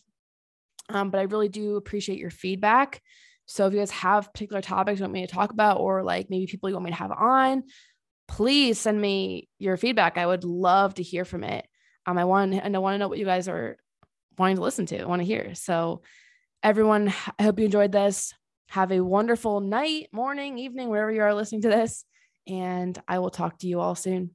Um, 0.89 1.09
but 1.09 1.19
I 1.19 1.23
really 1.23 1.49
do 1.49 1.75
appreciate 1.75 2.19
your 2.19 2.31
feedback. 2.31 3.01
So 3.45 3.65
if 3.65 3.73
you 3.73 3.79
guys 3.79 3.91
have 3.91 4.31
particular 4.31 4.61
topics 4.61 4.99
you 4.99 5.03
want 5.03 5.13
me 5.13 5.25
to 5.25 5.33
talk 5.33 5.51
about, 5.51 5.79
or 5.79 6.03
like 6.03 6.29
maybe 6.29 6.47
people 6.47 6.69
you 6.69 6.75
want 6.75 6.85
me 6.85 6.91
to 6.91 6.97
have 6.97 7.11
on, 7.11 7.63
please 8.27 8.79
send 8.79 8.99
me 8.99 9.49
your 9.57 9.77
feedback. 9.77 10.17
I 10.17 10.27
would 10.27 10.43
love 10.43 10.93
to 10.95 11.03
hear 11.03 11.25
from 11.25 11.43
it. 11.43 11.67
Um, 12.05 12.17
I 12.17 12.25
want 12.25 12.53
and 12.53 12.75
I 12.75 12.79
want 12.79 12.95
to 12.95 12.99
know 12.99 13.07
what 13.07 13.17
you 13.17 13.25
guys 13.25 13.47
are 13.47 13.77
wanting 14.37 14.57
to 14.57 14.61
listen 14.61 14.85
to. 14.87 14.99
I 14.99 15.05
want 15.05 15.21
to 15.21 15.25
hear. 15.25 15.55
So 15.55 16.01
everyone, 16.63 17.13
I 17.37 17.43
hope 17.43 17.59
you 17.59 17.65
enjoyed 17.65 17.91
this. 17.91 18.33
Have 18.69 18.91
a 18.91 19.01
wonderful 19.01 19.61
night, 19.61 20.09
morning, 20.11 20.57
evening, 20.57 20.89
wherever 20.89 21.11
you 21.11 21.21
are 21.21 21.33
listening 21.33 21.61
to 21.61 21.69
this. 21.69 22.05
And 22.47 22.97
I 23.07 23.19
will 23.19 23.29
talk 23.29 23.59
to 23.59 23.67
you 23.67 23.79
all 23.79 23.95
soon. 23.95 24.31